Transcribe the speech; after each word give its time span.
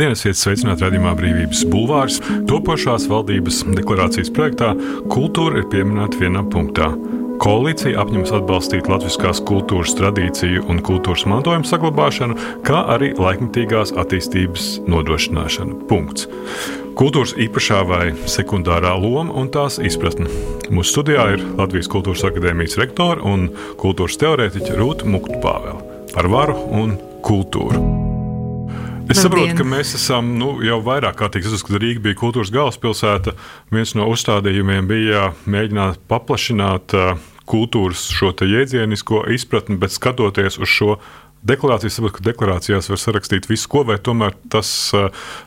Labdien, 0.00 0.16
esiet 0.16 0.38
sveicināti 0.40 0.86
redzamā 0.86 1.10
brīvības 1.12 1.58
bulvārs. 1.68 2.14
Topošās 2.48 3.02
valdības 3.10 3.58
deklarācijas 3.76 4.30
projektā 4.32 4.70
kultūra 5.12 5.60
ir 5.60 5.66
pieminēta 5.68 6.16
vienā 6.22 6.40
punktā. 6.48 6.86
Koalīcija 7.44 8.00
apņemas 8.00 8.32
atbalstīt 8.38 8.88
latviskās 8.88 9.42
kultūras 9.44 9.92
tradīciju 9.98 10.64
un 10.72 10.80
kultūras 10.88 11.26
mantojuma 11.28 11.68
saglabāšanu, 11.68 12.38
kā 12.64 12.80
arī 12.96 13.12
laikmatīgās 13.20 13.92
attīstības 14.00 14.70
nodrošināšanu. 14.88 15.82
Punkts. 15.92 16.30
Kultūras 16.96 17.36
īpašā 17.36 17.84
vai 17.92 18.04
sekundārā 18.24 18.96
loma 18.96 19.36
un 19.36 19.52
tās 19.52 19.76
izpratne. 19.84 20.32
Mūsu 20.72 20.94
studijā 20.94 21.34
ir 21.36 21.44
Latvijas 21.60 21.92
Kultūras 21.92 22.24
Akadēmijas 22.24 22.80
rektora 22.80 23.20
un 23.20 23.50
kultūras 23.76 24.16
teorētiķa 24.24 24.80
Rūta 24.80 25.12
Muktpāvela 25.12 25.82
par 26.14 26.32
varu 26.32 26.56
un 26.72 26.96
kultūru. 27.20 28.08
Es 29.10 29.20
saprotu, 29.24 29.56
ka 29.58 29.66
mēs 29.66 29.94
esam 29.98 30.34
nu, 30.38 30.52
jau 30.64 30.78
vairāk 30.86 31.18
kārtīgi. 31.18 31.48
Es 31.48 31.56
uzskatu, 31.58 31.76
ka 31.76 31.82
Rīga 31.82 32.04
bija 32.04 32.18
kultūras 32.20 32.52
galvaspilsēta. 32.54 33.34
Viens 33.74 33.94
no 33.98 34.06
uzstādījumiem 34.12 34.90
bija 34.90 35.30
mēģināt 35.50 36.02
paplašināt 36.10 36.94
kultūras 37.50 38.06
šo 38.14 38.30
jēdzienisko 38.46 39.24
izpratni, 39.34 39.78
bet 39.80 39.94
skatoties 39.96 40.60
uz 40.62 40.70
šo 40.70 40.98
deklarāciju, 41.46 41.90
saprotu, 41.90 42.18
ka 42.18 42.28
deklarācijās 42.28 42.90
var 42.92 43.00
sarakstīt 43.00 43.48
visu, 43.50 43.68
ko 43.72 43.82
vai 43.88 43.96
tomēr 43.98 44.36
tas 44.52 44.70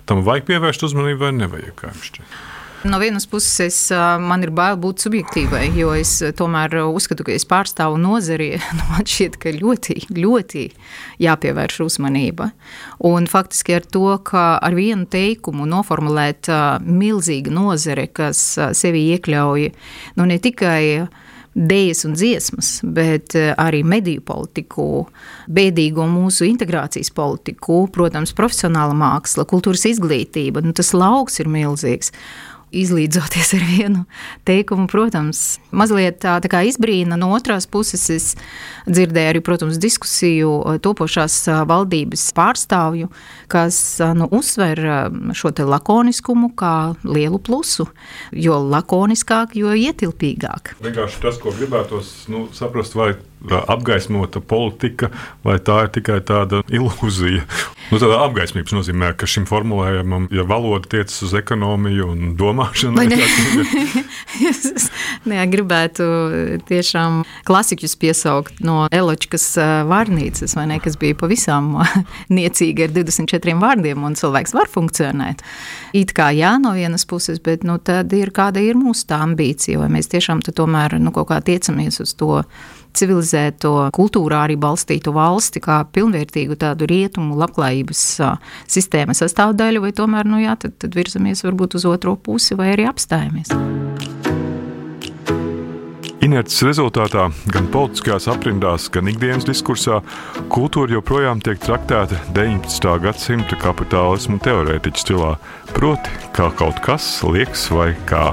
tam 0.10 0.26
vajag 0.26 0.50
pievērst 0.50 0.84
uzmanību 0.90 1.24
vai 1.28 1.32
nevajag. 1.38 1.78
Kā 1.80 1.94
jums 1.94 2.10
šķiet? 2.10 2.36
No 2.84 3.00
vienas 3.00 3.28
puses, 3.28 3.60
es, 3.64 3.78
man 4.20 4.42
ir 4.44 4.50
bail 4.52 4.76
būt 4.76 5.06
subjektīvai, 5.06 5.70
jo 5.78 5.94
es 5.96 6.18
tomēr 6.36 6.82
uzskatu, 6.84 7.24
ka 7.24 7.32
es 7.32 7.46
pārstāvu 7.48 7.96
nozari. 8.02 8.58
Nu, 8.76 8.84
man 8.90 9.08
šķiet, 9.08 9.38
ka 9.40 9.54
ļoti, 9.56 9.96
ļoti 10.18 10.66
jāpievērš 11.24 11.80
uzmanība. 11.86 12.50
Un 13.08 13.30
faktiski 13.32 13.78
ar 13.78 13.88
to, 13.88 14.10
ka 14.28 14.58
ar 14.60 14.76
vienu 14.76 15.08
teikumu 15.08 15.64
noformulēt 15.70 16.52
milzīgu 16.84 17.54
nozare, 17.56 18.10
kas 18.12 18.42
sevi 18.76 19.08
iekļauj 19.14 19.70
nu, 20.20 20.28
ne 20.28 20.40
tikai 20.44 20.84
dēļas 21.54 22.08
un 22.10 22.16
dziesmas, 22.18 22.70
bet 22.84 23.38
arī 23.38 23.84
mediju 23.86 24.24
politiku, 24.26 25.06
bēdīgo 25.48 26.08
mūsu 26.10 26.48
integrācijas 26.50 27.14
politiku, 27.16 27.86
protams, 27.94 28.34
profesionāla 28.36 28.98
māksla, 28.98 29.46
kultūras 29.48 29.86
izglītība. 29.94 30.66
Nu, 30.66 30.74
tas 30.76 30.92
lauks 30.98 31.40
ir 31.40 31.52
milzīgs 31.54 32.12
izlīdzoties 32.74 33.54
ar 33.58 33.66
vienu 33.68 34.04
teikumu. 34.48 34.88
Protams, 34.92 35.60
mazliet 35.72 36.20
tā, 36.24 36.38
tā 36.44 36.52
kā 36.52 36.64
izbrīna 36.68 37.18
no 37.20 37.32
otras 37.36 37.68
puses. 37.70 38.06
Es 38.14 38.34
dzirdēju 38.90 39.34
arī, 39.34 39.44
protams, 39.46 39.80
diskusiju 39.82 40.78
topošās 40.84 41.38
valdības 41.70 42.26
pārstāvju, 42.38 43.12
kas 43.52 43.78
nu, 44.18 44.30
uzsver 44.34 44.82
šo 45.38 45.54
lakoniskumu 45.64 46.54
kā 46.58 46.94
lielu 47.08 47.40
plusu. 47.40 47.88
Jo 48.32 48.60
lakoniskāk, 48.64 49.56
jo 49.60 49.74
ietilpīgāk. 49.74 50.76
Vienkārši 50.84 51.22
tas, 51.24 51.38
ko 51.42 51.54
gribētos 51.56 52.16
nu, 52.32 52.48
saprast, 52.56 52.98
vai 52.98 53.14
apgaismota 53.52 54.42
politika, 54.42 55.10
vai 55.44 55.58
tā 55.60 55.84
ir 55.86 55.94
tikai 55.98 56.20
tāda 56.26 56.64
ilūzija. 56.72 57.44
Nu, 57.92 58.00
tādā 58.00 58.18
apgaismības 58.24 58.74
nozīmē, 58.74 59.12
ka 59.20 59.28
šim 59.30 59.46
formulējumam, 59.46 60.30
ja 60.34 60.46
valoda 60.48 60.88
tiecas 60.90 61.20
uz 61.28 61.34
ekonomiju 61.38 62.08
un 62.14 62.32
domāšanu, 62.40 62.98
tad 62.98 63.12
es 64.50 64.88
ne, 65.30 65.42
gribētu 65.52 66.08
tiešām 66.70 67.22
klasiķus 67.48 67.96
piesaukt 68.02 68.64
no 68.66 68.88
Eločkas 68.94 69.46
vārnīcas, 69.90 70.56
ne, 70.64 70.80
kas 70.84 70.98
bija 71.02 71.18
pavisam 71.20 71.76
niecīga 72.40 72.88
ar 72.88 72.96
24 72.96 73.58
vārdiem, 73.62 74.08
un 74.08 74.18
cilvēks 74.18 74.56
var 74.58 74.72
funkcionēt. 74.74 75.44
It 75.94 76.16
kā 76.18 76.32
jā, 76.34 76.56
no 76.62 76.74
vienas 76.78 77.06
puses, 77.10 77.42
bet 77.44 77.68
nu, 77.68 77.78
tad 77.78 78.14
ir 78.18 78.34
kāda 78.34 78.64
ir 78.64 78.80
mūsu 78.80 79.06
tā 79.12 79.22
ambīcija, 79.28 79.82
vai 79.84 79.92
mēs 79.94 80.10
tiešām 80.14 80.42
tomēr 80.54 80.98
nu, 81.02 81.14
kaut 81.14 81.30
kā 81.30 81.44
tiecamies 81.46 82.02
uz 82.04 82.16
to 82.18 82.42
civilizēto, 82.98 83.74
kultūrā 83.96 84.44
arī 84.48 84.58
balstītu 84.60 85.14
valsti, 85.16 85.64
kā 85.64 85.82
pilnvērtīgu 85.96 86.58
tādu 86.62 86.88
rietumu 86.90 87.38
labklājības 87.42 88.04
sistēmas 88.70 89.24
sastāvdaļu, 89.24 89.84
vai 89.86 89.94
tomēr 89.96 90.30
nu, 90.30 90.42
jā, 90.44 90.58
tad, 90.60 90.78
tad 90.82 90.98
virzamies 90.98 91.46
varbūt 91.46 91.80
uz 91.80 91.88
otro 91.90 92.16
pusi 92.16 92.58
vai 92.60 92.74
arī 92.76 92.88
apstājamies. 92.90 93.54
Inerces 96.24 96.62
rezultātā 96.64 97.26
gan 97.52 97.66
politiskajās 97.74 98.30
aprindās, 98.32 98.86
gan 98.94 99.10
ikdienas 99.12 99.44
diskursā 99.44 99.98
kultūra 100.54 100.96
joprojām 100.96 101.42
tiek 101.44 101.60
traktēta 101.60 102.22
19. 102.38 102.88
gadsimta 103.04 103.60
kapitālismu 103.60 104.40
teorētiķu 104.46 105.04
stilā, 105.04 105.34
proti, 105.74 106.16
kā 106.38 106.48
kaut 106.56 106.80
kas 106.86 107.18
liekas 107.28 107.68
vai 107.76 107.90
kā 108.08 108.30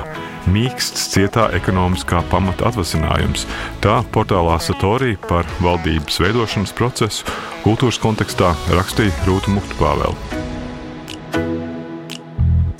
mīksts, 0.48 1.10
cietā 1.14 1.48
ekonomiskā 1.58 2.22
pamata 2.32 2.70
atvasinājums. 2.70 3.46
Tā 3.84 4.00
portālā 4.14 4.58
Satorī 4.62 5.16
par 5.28 5.48
valdības 5.64 6.20
veidošanas 6.24 6.76
procesu 6.76 7.26
kultūras 7.64 8.00
kontekstā 8.00 8.54
rakstīja 8.72 9.14
Rūta 9.28 9.56
Muktpāvēla. 9.56 10.29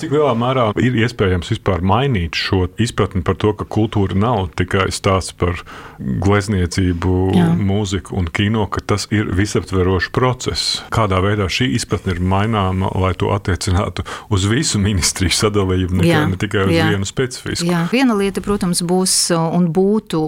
Cik 0.01 0.15
lielā 0.15 0.33
mērā 0.39 0.63
ir 0.81 0.95
iespējams 1.03 1.51
vispār 1.53 1.83
mainīt 1.85 2.39
šo 2.39 2.63
izpratni 2.81 3.21
par 3.27 3.37
to, 3.41 3.53
ka 3.59 3.67
kultūra 3.69 4.17
nav 4.17 4.47
tikai 4.57 4.87
stāsts 4.95 5.35
par 5.37 5.61
glezniecību, 6.01 7.17
Jā. 7.37 7.49
mūziku 7.59 8.17
un 8.17 8.31
kino, 8.33 8.65
ka 8.73 8.81
tas 8.81 9.05
ir 9.13 9.29
visaptverošs 9.37 10.09
process. 10.17 10.79
Kādā 10.95 11.21
veidā 11.21 11.51
šī 11.53 11.69
izpratne 11.77 12.15
ir 12.17 12.23
maināma, 12.25 12.89
lai 12.97 13.13
to 13.21 13.29
attiecinātu 13.35 14.07
uz 14.33 14.47
visu 14.49 14.81
ministriju 14.81 15.37
sadalījumu, 15.37 16.01
ne, 16.01 16.17
ne 16.33 16.41
tikai 16.41 16.65
uz 16.71 16.75
Jā. 16.79 16.89
vienu 16.95 17.09
specifisku? 17.09 17.69
Jā. 17.69 17.85
Viena 17.93 18.17
lieta, 18.17 18.41
protams, 18.45 18.81
būs 18.81 19.19
un 19.37 19.69
būtu 19.77 20.23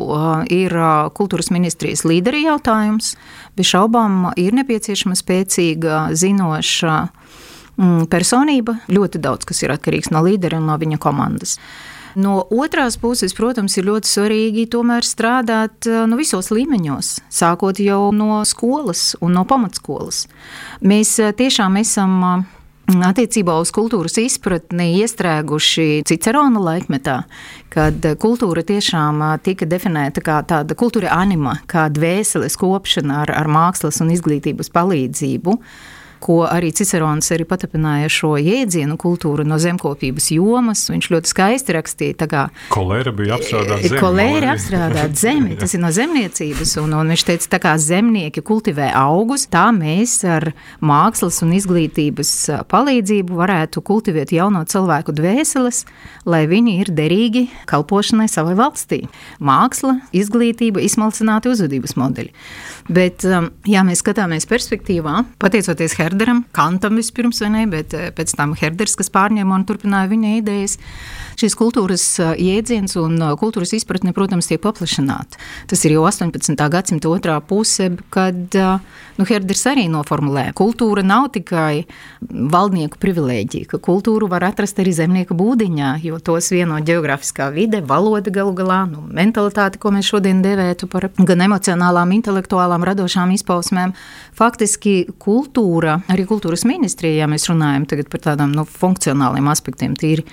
ir 0.52 0.76
kultūras 1.16 1.48
ministrijas 1.54 2.04
līderi 2.04 2.44
jautājums. 2.44 3.14
Bez 3.56 3.72
šaubām 3.72 4.34
ir 4.36 4.52
nepieciešama 4.60 5.16
spēcīga, 5.16 6.04
zinoša 6.12 7.00
personība. 8.10 8.78
Ļoti 8.92 9.20
daudz 9.22 9.48
kas 9.48 9.62
ir 9.64 9.74
atkarīgs 9.74 10.12
no 10.14 10.22
līdera 10.24 10.60
un 10.60 10.70
no 10.70 10.78
viņa 10.78 11.00
komandas. 11.02 11.58
No 12.14 12.44
otras 12.50 12.98
puses, 13.00 13.32
protams, 13.32 13.78
ir 13.78 13.86
ļoti 13.88 14.08
svarīgi 14.08 14.66
tomēr 14.72 15.06
strādāt 15.06 15.88
eh, 15.88 16.02
nu, 16.08 16.18
visos 16.20 16.50
līmeņos, 16.52 17.14
sākot 17.32 17.80
jau 17.80 18.10
no 18.12 18.42
skolas 18.48 19.14
un 19.24 19.32
no 19.38 19.46
pamatskolas. 19.48 20.26
Mēs 20.84 21.14
eh, 21.22 21.32
tiešām 21.38 21.78
esam 21.80 22.18
eh, 22.26 22.42
attiecībā 23.08 23.54
uz 23.62 23.72
kultūras 23.72 24.18
izpratni 24.20 24.90
iestrēguši 25.00 26.02
Cicerona 26.08 26.60
laikmetā, 26.60 27.22
kad 27.72 28.04
kultūra 28.20 28.66
tiešām 28.68 29.24
tika 29.40 29.64
definēta 29.64 30.20
kā 30.20 30.42
tāda 30.44 30.76
kultūra 30.76 31.14
anima, 31.16 31.56
kā 31.64 31.88
dvēseles 31.88 32.60
kopšana 32.60 33.22
ar, 33.24 33.32
ar 33.40 33.48
mākslas 33.48 34.04
un 34.04 34.12
izglītības 34.12 34.68
palīdzību 34.74 35.56
ko 36.22 36.42
arī 36.46 36.70
Cicerons 36.76 37.28
arī 37.34 37.46
patapināja 37.48 38.10
šo 38.12 38.36
jēdzienu 38.38 38.96
kultūru 39.00 39.44
no 39.46 39.58
zemkopības 39.62 40.30
jomas. 40.36 40.84
Viņš 40.92 41.08
ļoti 41.12 41.30
skaisti 41.30 41.76
rakstīja. 41.76 42.28
Kā, 42.30 42.44
kolēra 42.72 43.12
bija 43.16 43.36
apstrādāta 43.36 43.88
zeme. 43.88 44.00
Kolēra 44.02 44.52
apstrādāt 44.54 45.16
zemi, 45.18 45.56
tas 45.60 45.74
ir 45.74 45.82
no 45.82 45.90
zemniecības, 45.94 46.76
un, 46.82 46.94
un 46.98 47.12
viņš 47.12 47.26
teica, 47.28 47.48
tā 47.56 47.60
kā 47.64 47.74
zemnieki 47.82 48.44
kultivē 48.46 48.92
augus, 48.98 49.48
tā 49.52 49.66
mēs 49.74 50.20
ar 50.28 50.52
mākslas 50.80 51.42
un 51.44 51.54
izglītības 51.56 52.32
palīdzību 52.70 53.40
varētu 53.42 53.82
kultivēt 53.84 54.34
jauno 54.36 54.62
cilvēku 54.68 55.14
dvēseles, 55.18 55.84
lai 56.28 56.44
viņi 56.50 56.78
ir 56.84 56.92
derīgi 56.94 57.46
kalpošanai 57.70 58.28
savai 58.30 58.54
valstī. 58.58 59.02
Māksla, 59.42 59.98
izglītība, 60.14 60.82
izsmalcināti 60.86 61.50
uzvedības 61.52 61.96
modeļi. 61.98 62.32
Bet, 62.92 63.26
ja 63.68 63.84
mēs 63.86 64.02
skatāmies 64.02 64.46
perspektīvā, 64.50 65.22
pateicoties 65.42 65.94
Hermanam, 65.98 66.11
Herderam, 66.12 66.44
Kantam 66.52 66.98
vispirms, 67.00 67.40
ne, 67.48 67.62
bet 67.72 67.94
eh, 67.96 68.10
pēc 68.12 68.34
tam 68.36 68.52
Herders, 68.58 68.98
kas 69.00 69.08
pārņēma 69.14 69.56
un 69.56 69.62
turpināja 69.64 70.10
viņa 70.10 70.32
idejas. 70.42 70.74
Šīs 71.40 71.56
kultūras 71.56 72.04
eh, 72.20 72.34
jēdziens 72.36 72.98
un 73.00 73.16
eh, 73.16 73.30
kultūras 73.40 73.72
izpratne, 73.72 74.12
protams, 74.12 74.50
tiek 74.50 74.60
paplašināta. 74.60 75.40
Tas 75.72 75.84
ir 75.88 75.94
jau 75.96 76.02
18. 76.04 76.52
gadsimta 76.74 77.08
otrā 77.08 77.38
puse, 77.40 77.88
kad 78.12 78.52
nu, 78.52 79.24
Herders 79.24 79.64
arī 79.70 79.86
noformulē, 79.88 80.50
ka 80.50 80.58
kultūra 80.60 81.00
nav 81.06 81.30
tikai 81.32 81.86
valdnieku 82.20 83.00
privilēģija, 83.00 83.70
ka 83.72 83.80
kultūru 83.80 84.28
var 84.28 84.44
atrast 84.50 84.82
arī 84.84 84.92
zemnieka 84.96 85.32
būdiņā, 85.38 85.94
jo 86.04 86.20
tos 86.20 86.50
vieno 86.52 86.76
geogrāfiskā 86.84 87.48
vide, 87.56 87.80
valoda 87.80 88.34
galu 88.34 88.52
galā, 88.58 88.82
nu, 88.90 89.06
mentalitāte, 89.16 89.80
ko 89.80 89.94
mēs 89.96 90.12
šodien 90.12 90.44
devētu 90.44 90.90
par 90.92 91.08
gan 91.16 91.46
emocionālām, 91.48 92.12
intelektuālām, 92.20 92.84
radošām 92.92 93.32
izpausmēm. 93.38 93.96
Faktiski 94.36 95.06
kultūra 95.22 96.01
Arī 96.10 96.26
kultūras 96.28 96.64
ministrijā, 96.68 97.22
ja 97.22 97.30
mēs 97.30 97.48
runājam 97.50 97.86
par 98.10 98.22
tādām 98.24 98.54
nu, 98.56 98.64
funkcionāliem 98.64 99.48
aspektiem, 99.52 99.94
tīri, 99.98 100.24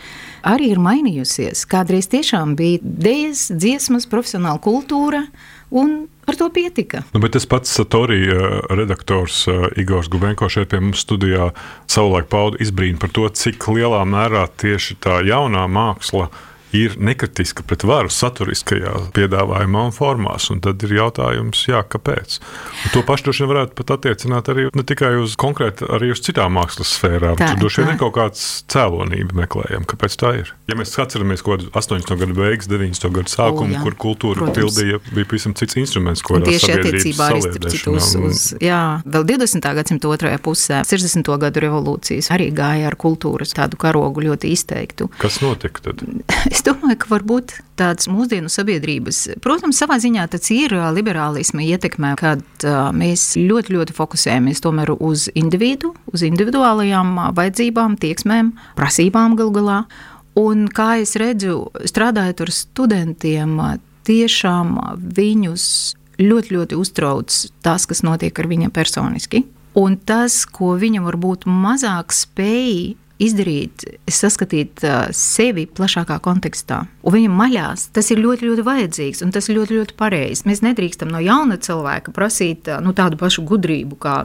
arī 0.48 0.72
ir 0.74 0.82
mainījusies. 0.82 1.66
Kādreiz 1.70 2.10
tiešām 2.10 2.56
bija 2.60 2.80
dēļas, 2.82 3.50
dziesmas, 3.60 4.10
profesionāla 4.10 4.62
kultūra 4.64 5.26
un 5.70 6.08
Ar 6.30 6.36
to 6.38 6.46
pietika. 6.54 7.00
Nu, 7.10 7.20
bet 7.24 7.34
tas 7.34 7.48
pats 7.50 7.72
Satorija 7.74 8.36
uh, 8.38 8.58
redaktors 8.78 9.48
uh, 9.50 9.64
Igors 9.82 10.12
Gubenko 10.14 10.46
šeit 10.46 10.70
pie 10.70 10.78
mums 10.78 11.02
studijā 11.02 11.48
savulaik 11.90 12.28
pauda 12.30 12.60
izbrīnu 12.62 13.02
par 13.02 13.10
to, 13.16 13.26
cik 13.34 13.66
lielā 13.74 14.04
mērā 14.06 14.44
tieši 14.62 15.00
tā 15.02 15.24
jaunā 15.26 15.66
māksla 15.66 16.28
ir 16.30 16.49
nekritiska 16.74 17.64
pret 17.68 17.84
varu 17.88 18.12
saturiskajā 18.14 18.94
piedāvājumā 19.16 19.88
un 19.90 19.94
formās. 19.96 20.50
Un 20.54 20.62
tad 20.64 20.82
ir 20.86 20.94
jautājums, 21.00 21.64
jā, 21.70 21.82
kāpēc? 21.82 22.40
Un 22.86 22.94
to 22.94 23.04
pašu 23.08 23.30
droši 23.30 23.44
vien 23.44 23.52
varētu 23.54 23.78
pat 23.80 23.94
attiecināt 23.98 24.52
arī 24.54 24.68
ne 24.76 24.86
tikai 24.86 25.16
uz 25.22 25.36
konkrēti, 25.40 25.88
arī 25.90 26.12
uz 26.14 26.22
citām 26.26 26.54
mākslas 26.58 26.94
sfērām. 26.98 27.40
Tā, 27.40 27.54
Tur 27.54 27.64
droši 27.66 27.84
vien 27.84 27.94
ir 27.96 28.00
kaut 28.02 28.16
kāds 28.18 28.46
cēlonība 28.70 29.38
meklējam, 29.44 29.88
kāpēc 29.90 30.18
tā 30.22 30.34
ir. 30.42 30.54
Ja 30.70 30.78
mēs 30.78 30.94
atceramies 31.02 31.44
kādu 31.46 31.72
80. 31.74 32.14
gadu 32.22 32.38
beigas, 32.38 32.70
90. 32.70 33.10
gadu 33.18 33.34
sākumu, 33.34 33.80
o, 33.80 33.84
kur 33.88 33.98
kultūra 34.06 34.46
Protams. 34.46 34.60
pildīja, 34.60 35.02
bija 35.16 35.30
pavisam 35.30 35.56
cits 35.58 35.78
instruments, 35.82 36.24
ko 36.26 36.38
tieši 36.44 36.76
attiecībā 36.76 37.32
arī 37.34 37.42
uz, 37.96 38.12
uz, 38.20 38.44
jā, 38.62 38.82
vēl 39.10 39.26
20. 39.34 39.70
gadsimta 39.80 40.12
otrajā 40.12 40.42
pusē, 40.46 40.84
60. 40.88 41.34
gadu 41.42 41.66
revolūcijas 41.66 42.30
arī 42.36 42.50
gāja 42.56 42.90
ar 42.92 42.98
kultūras 43.00 43.56
tādu 43.58 43.80
karogu 43.82 44.24
ļoti 44.28 44.54
izteiktu. 44.54 45.10
Kas 45.22 45.42
notika 45.44 45.90
tad? 45.90 46.06
Es 46.60 46.66
domāju, 46.68 46.98
ka 47.00 47.08
varbūt 47.08 47.54
tāds 47.80 48.10
mūsdienu 48.12 48.50
sabiedrības, 48.52 49.22
protams, 49.40 49.78
savā 49.80 49.96
ziņā 50.04 50.26
tas 50.34 50.50
ir 50.52 50.74
liberālisma 50.92 51.64
ietekmē, 51.64 52.10
kad 52.20 52.66
mēs 53.00 53.38
ļoti, 53.40 53.78
ļoti 53.78 53.96
fokusējamies 53.96 54.60
tomēr 54.66 54.92
uz 54.98 55.30
individu, 55.40 55.94
uz 56.12 56.26
individuālajām 56.28 57.16
vajadzībām, 57.38 57.96
tieksmēm, 58.04 58.52
prasībām 58.76 59.40
gal 59.40 59.56
galā. 59.56 59.80
Un 60.36 60.68
kā 60.68 60.98
es 61.00 61.16
redzu, 61.16 61.70
strādājot 61.80 62.44
ar 62.44 62.52
studentiem, 62.52 63.56
tiešām 64.12 64.76
viņus 65.16 65.66
ļoti, 66.20 66.58
ļoti 66.60 66.84
uztrauc 66.84 67.40
tas, 67.64 67.88
kas 67.88 68.04
notiek 68.04 68.36
ar 68.36 68.52
viņiem 68.52 68.76
personiski. 68.76 69.46
Un 69.80 69.96
tas, 69.96 70.42
ko 70.44 70.76
viņam 70.76 71.08
varbūt 71.08 71.48
mazāk 71.48 72.12
spēj 72.12 72.98
izdarīt, 73.20 73.84
saskatīt 74.10 74.84
uh, 74.88 75.10
sevi 75.16 75.66
plašākā 75.68 76.20
kontekstā. 76.24 76.84
Un 77.04 77.16
viņam 77.16 77.36
maļās 77.40 77.90
tas 77.96 78.10
ir 78.14 78.22
ļoti, 78.24 78.48
ļoti 78.48 78.66
vajadzīgs 78.68 79.24
un 79.26 79.34
tas 79.36 79.50
ir 79.50 79.60
ļoti, 79.60 79.78
ļoti 79.80 79.96
pareizi. 80.00 80.46
Mēs 80.48 80.64
nedrīkstam 80.64 81.12
no 81.12 81.22
jauna 81.24 81.60
cilvēka 81.60 82.14
prasīt 82.16 82.70
uh, 82.72 82.80
nu, 82.84 82.94
tādu 82.96 83.20
pašu 83.20 83.44
gudrību, 83.50 84.00
kā 84.00 84.16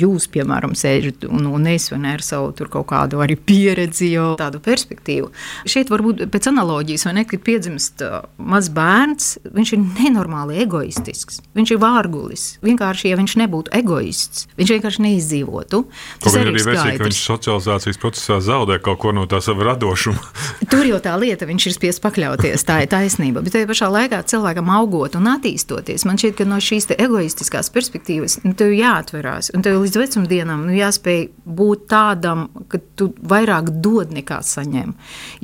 jūs, 0.00 0.26
piemēram, 0.34 0.74
sēžat 0.78 1.28
un, 1.30 1.46
un 1.50 1.68
es 1.70 1.90
vai 1.92 2.00
ne 2.02 2.14
ar 2.18 2.24
savu 2.26 2.50
kaut 2.70 2.88
kādu 2.90 3.22
arī 3.22 3.36
pieredzi, 3.38 4.10
jau 4.16 4.34
tādu 4.40 4.60
perspektīvu. 4.62 5.30
Šeit 5.70 5.90
varbūt 5.92 6.26
pēc 6.30 6.50
analoģijas, 6.50 7.06
vai 7.06 7.14
ne, 7.20 7.26
kad 7.30 7.44
piedzimst 7.46 8.04
uh, 8.06 8.26
mazs 8.36 8.72
bērns, 8.74 9.30
viņš 9.54 9.74
ir 9.76 9.82
nenormāli 9.86 10.58
egoistisks. 10.64 11.40
Viņš 11.56 11.74
ir 11.76 11.82
vārgulis. 11.82 12.46
Vienkārši, 12.66 13.12
ja 13.12 13.20
viņš 13.20 13.36
nebūtu 13.44 13.74
egoists, 13.78 14.48
viņš 14.58 14.74
vienkārši 14.76 15.06
neizdzīvotu. 15.06 15.84
Tas 16.24 16.36
arī 16.38 16.54
ir 16.54 16.58
versija, 16.58 16.98
ka 16.98 17.06
viņš 17.06 17.22
socializācijas 17.30 18.00
procesā 18.00 18.39
zaudē 18.44 18.78
kaut 18.82 19.00
ko 19.02 19.12
no 19.16 19.26
tā 19.30 19.40
sava 19.44 19.70
radošuma. 19.70 20.20
Tur 20.72 20.86
jau 20.86 21.00
tā 21.02 21.14
lieta, 21.20 21.48
viņš 21.48 21.66
ir 21.66 21.74
spiests 21.76 22.02
pakļauties, 22.04 22.64
tā 22.66 22.80
ir 22.84 22.90
taisnība. 22.92 23.42
Bet 23.44 23.54
tajā 23.56 23.68
pašā 23.70 23.88
laikā 23.92 24.20
cilvēkam 24.30 24.70
augot 24.74 25.16
un 25.18 25.28
attīstoties, 25.32 26.04
man 26.08 26.20
šķiet, 26.20 26.36
ka 26.38 26.48
no 26.48 26.60
šīs 26.62 26.90
egoistiskās 26.96 27.72
perspektīvas 27.74 28.40
nu, 28.44 28.54
tev 28.58 28.74
jāatverās. 28.76 29.52
Un 29.56 29.64
tev 29.66 29.80
līdz 29.82 30.00
vecumdienām 30.02 30.66
nu, 30.68 30.76
jāspēj 30.78 31.26
būt 31.44 31.86
tādam, 31.90 32.48
ka 32.70 32.82
tu 32.98 33.10
vairāk 33.20 33.72
dod 33.82 34.14
nekā 34.14 34.40
saņem. 34.46 34.94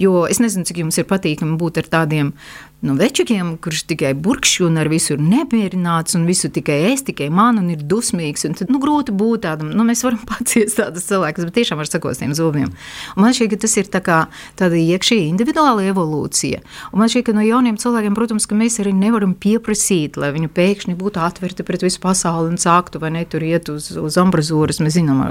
Jo 0.00 0.26
es 0.30 0.42
nezinu, 0.42 0.66
cik 0.68 0.84
jums 0.84 1.00
ir 1.00 1.08
patīkami 1.10 1.58
būt 1.60 1.82
ar 1.82 1.90
tādiem 1.98 2.32
nu, 2.80 2.94
večukiem, 2.94 3.54
kurš 3.62 3.86
tikai 3.88 4.10
burkšķi 4.20 4.64
un 4.66 4.76
ar 4.76 4.90
visu 4.92 5.14
ir 5.14 5.22
nemierināts, 5.24 6.14
un 6.18 6.26
visu 6.28 6.50
tikai 6.52 6.76
es, 6.90 7.02
tikai 7.06 7.30
man, 7.32 7.56
un 7.62 7.70
ir 7.72 7.80
dusmīgs. 7.88 8.44
Un 8.48 8.56
tad, 8.58 8.68
nu, 8.72 8.80
grūti 8.82 9.14
būt 9.16 9.46
tādam, 9.46 9.70
nu, 9.72 9.86
mēs 9.88 10.04
varam 10.04 10.20
paciest 10.30 10.76
tādus 10.80 11.08
cilvēkus, 11.08 11.48
bet 11.48 11.56
tiešām 11.56 11.80
ar 11.80 11.88
sakostiem 11.88 12.34
zobiem. 12.36 12.68
Un 13.16 13.24
man 13.24 13.36
šķiet, 13.36 13.54
ka 13.54 13.60
tas 13.64 13.76
ir 13.80 13.88
tā 13.92 14.02
kā 14.04 14.18
tāda 14.60 14.76
iekšēja 14.76 15.24
individuāla 15.30 15.86
evolūcija. 15.88 16.60
Un 16.92 17.00
man 17.00 17.12
šķiet, 17.12 17.26
ka 17.30 17.36
no 17.38 17.46
jauniem 17.46 17.80
cilvēkiem, 17.80 18.18
protams, 18.18 18.48
ka 18.50 18.58
mēs 18.60 18.76
arī 18.84 18.92
nevaram 18.96 19.32
pieprasīt, 19.32 20.20
lai 20.20 20.30
viņi 20.36 20.52
pēkšņi 20.52 20.98
būtu 21.00 21.24
atverti 21.24 21.64
pret 21.66 21.86
visu 21.86 22.02
pasauli 22.04 22.52
un 22.52 22.60
sāktu 22.60 23.00
vai 23.00 23.14
ne 23.16 23.24
tur 23.24 23.44
iet 23.46 23.72
uz, 23.72 23.88
uz 23.96 24.20
ambrazūras. 24.20 24.82
Mēs 24.84 24.98
zinām 25.00 25.24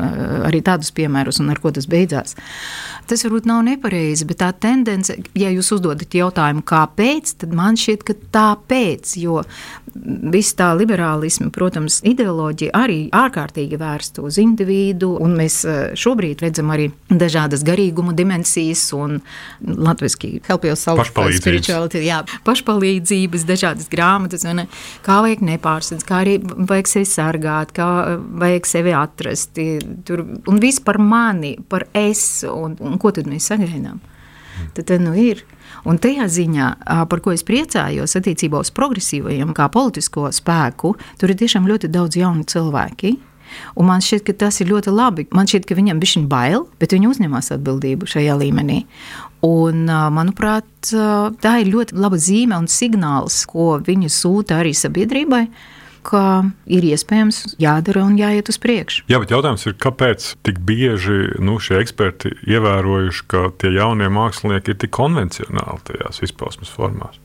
arī 0.50 0.64
tādus 0.66 0.90
piemērus, 0.98 1.44
un 1.46 1.54
ar 1.54 1.62
ko 1.62 1.72
tas 1.76 1.86
beidzās. 1.90 2.34
Tas 3.06 3.22
varbūt 3.22 3.46
nav 3.46 3.62
nepareizi, 3.68 4.26
bet 4.26 4.42
tā 4.42 4.50
tendence, 4.58 5.14
ja 5.38 5.52
jūs 5.54 5.70
uzdodat 5.78 6.16
jautājumu, 6.18 6.66
kāpēc, 6.66 7.35
tad 7.42 7.54
man 7.56 7.78
šķiet, 7.80 8.06
ka 8.08 8.16
tāpēc, 8.36 9.16
jo 9.22 9.42
viss 9.96 10.56
tā 10.58 10.72
liberālisma, 10.76 11.50
protams, 11.56 12.02
ideoloģija 12.08 12.74
arī 12.76 12.98
ārkārtīgi 13.16 13.80
vērsta 13.80 14.24
uz 14.26 14.40
individu, 14.42 15.14
un 15.24 15.36
mēs 15.40 15.60
eh, 15.70 15.78
šobrīd 16.00 16.44
redzam 16.44 16.74
arī 16.76 16.90
dažādas 17.10 17.64
garīguma 17.66 18.16
dimensijas 18.18 18.84
un 18.98 19.20
latviski 19.62 20.42
yourself 20.50 21.02
spirituality, 21.40 22.04
jā, 22.06 22.22
pašpalīdzības, 22.48 23.48
dažādas 23.48 23.90
grāmatas, 23.92 24.46
un 24.50 24.66
kā 25.06 25.20
vajag 25.26 25.46
nepārsadz, 25.52 26.06
kā 26.08 26.24
arī 26.26 26.38
vajag 26.42 26.92
sevi 26.92 27.10
sargāt, 27.10 27.72
kā 27.76 27.90
vajag 28.42 28.70
sevi 28.70 28.96
atrast, 28.96 29.62
tur, 30.08 30.26
un 30.50 30.62
viss 30.64 30.84
par 30.84 31.00
mani, 31.00 31.56
par 31.70 31.88
es, 31.96 32.44
un, 32.50 32.76
un 32.84 33.00
ko 33.02 33.16
tad 33.16 33.30
mēs 33.32 33.52
sagaidām? 33.52 34.02
Tad, 34.76 34.86
tad 34.88 35.04
nu 35.04 35.16
ir. 35.20 35.44
Un 35.86 36.00
tajā 36.02 36.26
ziņā, 36.32 36.72
par 37.10 37.22
ko 37.22 37.34
es 37.36 37.46
priecājos, 37.46 38.18
attiecībā 38.18 38.62
uz 38.64 38.72
progresīvajiem, 38.74 39.54
kā 39.58 39.70
politisko 39.74 40.32
spēku, 40.34 40.96
tur 41.22 41.32
ir 41.32 41.40
tiešām 41.40 41.70
ļoti 41.70 41.92
daudz 41.94 42.18
jaunu 42.18 42.46
cilvēku. 42.50 43.14
Un 43.78 43.88
man 43.88 44.02
šķiet, 44.02 44.24
ka 44.26 44.34
tas 44.46 44.58
ir 44.62 44.72
ļoti 44.72 44.92
labi. 44.92 45.28
Man 45.36 45.48
šķiet, 45.48 45.68
ka 45.70 45.78
viņam 45.78 46.02
bija 46.02 46.24
bail, 46.28 46.66
bet 46.82 46.96
viņi 46.96 47.12
uzņemas 47.12 47.54
atbildību 47.56 48.10
šajā 48.10 48.36
līmenī. 48.42 48.82
Un, 49.46 49.86
manuprāt, 49.86 50.66
tā 50.90 51.54
ir 51.62 51.70
ļoti 51.70 51.96
laba 52.02 52.18
zīme 52.18 52.58
un 52.58 52.68
signāls, 52.72 53.44
ko 53.46 53.76
viņi 53.86 54.10
sūta 54.10 54.60
arī 54.64 54.74
sabiedrībai 54.74 55.46
ka 56.06 56.24
ir 56.70 56.86
iespējams 56.86 57.56
jādara 57.62 58.06
un 58.06 58.16
jāiet 58.20 58.50
uz 58.52 58.60
priekšu. 58.62 59.06
Jā, 59.12 59.20
bet 59.22 59.34
jautājums 59.34 59.66
ir, 59.68 59.76
kāpēc 59.82 60.32
tik 60.46 60.62
bieži 60.66 61.36
nu, 61.44 61.58
šie 61.62 61.80
eksperti 61.82 62.36
ievērojuši, 62.46 63.28
ka 63.32 63.48
tie 63.62 63.74
jaunie 63.76 64.10
mākslinieki 64.14 64.74
ir 64.74 64.82
tik 64.86 64.94
konvencionāli 64.96 65.86
tajās 65.90 66.22
izpausmes 66.26 66.72
formās? 66.74 67.20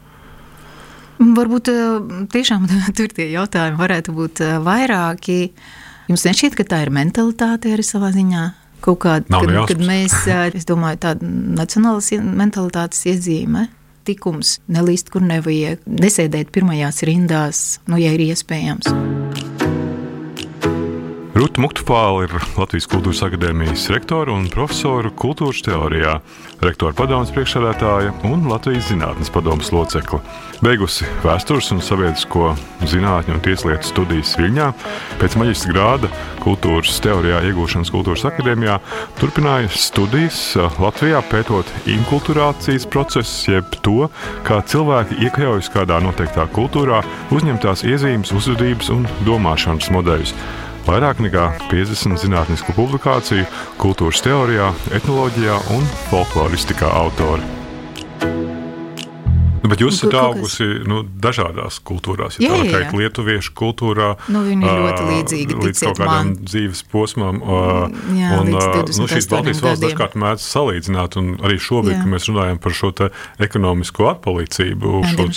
Varbūt 1.20 1.68
eh, 1.68 2.24
tiešām 2.32 2.66
tur 2.96 3.12
tie 3.12 3.28
jautājumi 3.34 3.80
varētu 3.80 4.16
būt 4.16 4.44
eh, 4.46 4.56
vairāki. 4.64 5.40
Jums 6.10 6.24
nešķiet, 6.26 6.56
ka 6.58 6.66
tā 6.66 6.84
ir 6.86 6.94
mentalitāte 6.94 7.74
arī 7.74 7.84
savā 7.86 8.10
ziņā? 8.14 8.46
Kaut 8.80 9.02
kāda, 9.02 9.28
kad, 9.28 9.52
kad 9.68 9.82
mēs, 9.84 10.14
eh, 10.24 10.48
es 10.56 10.64
domāju, 10.68 11.02
tāda 11.04 11.28
nacionālas 11.60 12.08
mentalitātes 12.24 13.04
iezīme 13.12 13.68
tikums, 14.08 14.58
nelīst, 14.70 15.12
kur 15.12 15.24
nevajag, 15.26 15.84
nesēdēt 15.86 16.52
pirmajās 16.54 17.04
rindās, 17.08 17.64
nu, 17.90 18.00
ja 18.00 18.14
ir 18.16 18.28
iespējams. 18.30 19.49
Ruta 21.30 21.62
Muktupāla 21.62 22.24
ir 22.26 22.32
Latvijas 22.58 22.88
Kultūras 22.90 23.20
Akadēmijas 23.22 23.84
rektore 23.94 24.32
un 24.34 24.48
profesora 24.50 25.12
kultūras 25.14 25.60
teorijā, 25.62 26.16
rektora 26.58 26.90
padomus 26.98 27.30
priekšsēdētāja 27.36 28.16
un 28.26 28.48
Latvijas 28.50 28.88
Zinātnes 28.88 29.30
padomus 29.30 29.68
locekle. 29.70 30.18
Beigusi 30.58 31.06
vēstures 31.22 31.70
un 31.70 31.78
sabiedrisko 31.86 32.48
zinātņu 32.90 33.36
un 33.36 33.42
tieslietu 33.44 33.86
studijas 33.86 34.32
Viļņā, 34.40 34.66
pēc 35.20 35.36
maģistra 35.38 35.70
grāda 35.70 36.10
kultūras 36.42 36.98
teorijā 37.04 37.44
iegūšanas 37.52 37.92
Kultūras 37.94 38.26
Akadēmijā 38.26 38.80
turpināja 39.20 39.70
studijas 39.70 40.40
Latvijā 40.82 41.20
pētot 41.30 41.70
inkulturācijas 41.94 42.88
procesus, 42.90 43.44
jeb 43.46 43.70
to, 43.86 44.08
kā 44.48 44.58
cilvēki 44.66 45.22
iekļaujas 45.28 45.70
kādā 45.76 46.02
noteiktā 46.02 46.48
kultūrā, 46.58 47.04
uzņemtās 47.30 47.86
iezīmes, 47.86 48.34
uzvedības 48.34 48.90
un 48.96 49.06
domāšanas 49.30 49.92
modeļus 49.94 50.34
vairāk 50.90 51.20
nekā 51.22 51.44
50 51.70 52.18
zinātnisku 52.18 52.74
publikāciju 52.74 53.46
kultūras 53.78 54.24
teorijā, 54.26 54.72
etnoloģijā 54.98 55.62
un 55.76 55.86
folkloristikā 56.10 56.90
autori. 57.04 57.46
Nu, 59.60 59.68
bet 59.68 59.82
jūs 59.84 59.98
esat 59.98 60.14
augusi 60.16 60.66
nu, 60.88 61.02
dažādās 61.22 61.78
kultūrās, 61.86 62.38
ja 62.40 62.48
jā, 62.48 62.62
tā 62.64 62.70
teikt, 62.72 62.94
lietuviešu 62.96 63.52
kultūrā. 63.60 64.08
Nu, 64.32 64.40
viņi 64.46 64.66
ir 64.66 64.80
ļoti 64.86 65.02
līdzīgi. 65.10 65.58
Līdz 65.60 65.82
kaut 65.84 66.00
kādam 66.00 66.30
man. 66.30 66.30
dzīves 66.40 66.80
posmam. 66.90 67.38
Mm, 67.38 68.16
jā, 68.18 68.30
un, 68.40 68.50
nu, 68.50 69.08
šīs 69.12 69.28
Baltijas 69.30 69.60
valsts 69.62 69.84
dažkārt 69.84 70.16
mēdz 70.18 70.46
salīdzināt, 70.46 71.18
un 71.20 71.34
arī 71.44 71.60
šobrīd, 71.60 71.98
jā. 71.98 72.00
kad 72.02 72.14
mēs 72.16 72.30
runājam 72.32 72.62
par 72.64 72.76
šo 72.80 72.90
ekonomisko 73.46 74.08
atpalīdzību, 74.14 74.94
šo 75.12 75.28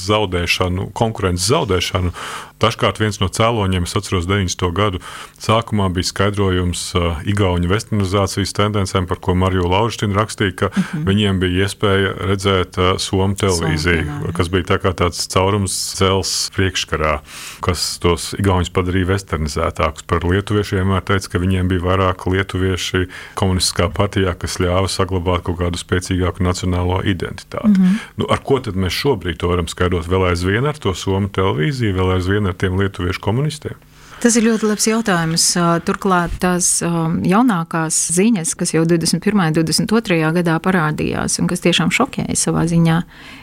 zaudēšanu, 0.00 0.88
konkurences 0.96 1.52
zaudēšanu, 1.52 2.16
Dažkārt 2.62 3.00
viens 3.02 3.18
no 3.22 3.28
cēloņiem, 3.32 3.88
es 3.88 3.96
atceros 3.98 4.28
90. 4.30 4.68
gadu 4.76 5.00
sākumā, 5.42 5.88
bija 5.94 6.10
skaidrojums 6.12 6.84
uh, 6.98 7.22
Igaunijas 7.26 7.72
westernizācijas 7.72 8.54
tendencēm, 8.58 9.08
par 9.10 9.18
ko 9.24 9.34
Mariju 9.38 9.66
Lauristina 9.72 10.16
rakstīja, 10.20 10.54
ka 10.56 10.70
mhm. 10.70 10.84
-huh. 10.92 11.06
viņiem 11.08 11.40
bija 11.42 11.66
iespēja 11.66 12.14
redzēt 12.30 12.78
uh, 12.78 12.92
Somu 13.02 13.34
televīziju, 13.38 14.06
Somu, 14.06 14.32
kas 14.36 14.50
bija 14.52 14.68
tā 14.72 14.78
tāds 14.92 15.26
caurums 15.32 15.74
cels 15.98 16.50
priekškarā, 16.54 17.18
kas 17.64 17.98
tos 18.02 18.32
Igaunijas 18.38 18.70
padarīja 18.70 19.10
westernizētākus. 19.10 20.06
Par 20.06 20.24
lietuviešiem 20.24 20.82
vienmēr 20.82 21.04
teica, 21.06 21.32
ka 21.32 21.40
viņiem 21.42 21.68
bija 21.70 21.84
vairāk 21.84 22.26
lietuvieši 22.30 23.06
komunistiskā 23.38 23.88
partijā, 23.94 24.34
kas 24.38 24.58
ļāva 24.62 24.90
saglabāt 24.90 25.44
kaut 25.46 25.58
kādu 25.60 25.80
spēcīgāku 25.80 26.44
nacionālo 26.44 27.02
identitāti. 27.04 27.72
Mhm. 27.74 27.82
-huh. 27.82 28.08
nu, 28.16 28.26
ar 28.30 28.42
ko 28.44 28.60
tad 28.60 28.76
mēs 28.76 28.94
šobrīd 28.94 29.38
to 29.38 29.48
varam 29.48 29.68
skaidrot? 29.68 30.06
Vēl 30.06 30.28
aizvien 30.30 30.66
ar 30.66 30.78
to 30.78 30.94
Somu 30.94 31.28
televīziju, 31.28 31.96
vēl 31.96 32.14
aizvien 32.16 32.46
ar 32.46 32.51
tiem 32.58 32.78
lietuviešu 32.80 33.22
komunistiem? 33.24 33.80
Tas 34.22 34.36
ir 34.38 34.44
ļoti 34.46 34.68
labs 34.70 34.84
jautājums. 34.86 35.44
Turklāt 35.82 36.36
tās 36.44 36.76
jaunākās 36.78 37.96
ziņas, 38.14 38.52
kas 38.54 38.70
jau 38.70 38.84
21. 38.86 39.34
un 39.34 39.56
22. 39.56 40.18
gadā 40.36 40.58
parādījās, 40.62 41.40
un 41.42 41.48
kas 41.50 41.64
tiešām 41.64 41.90
šokēja 41.90 42.36
savā 42.38 42.62
ziņā, 42.70 43.00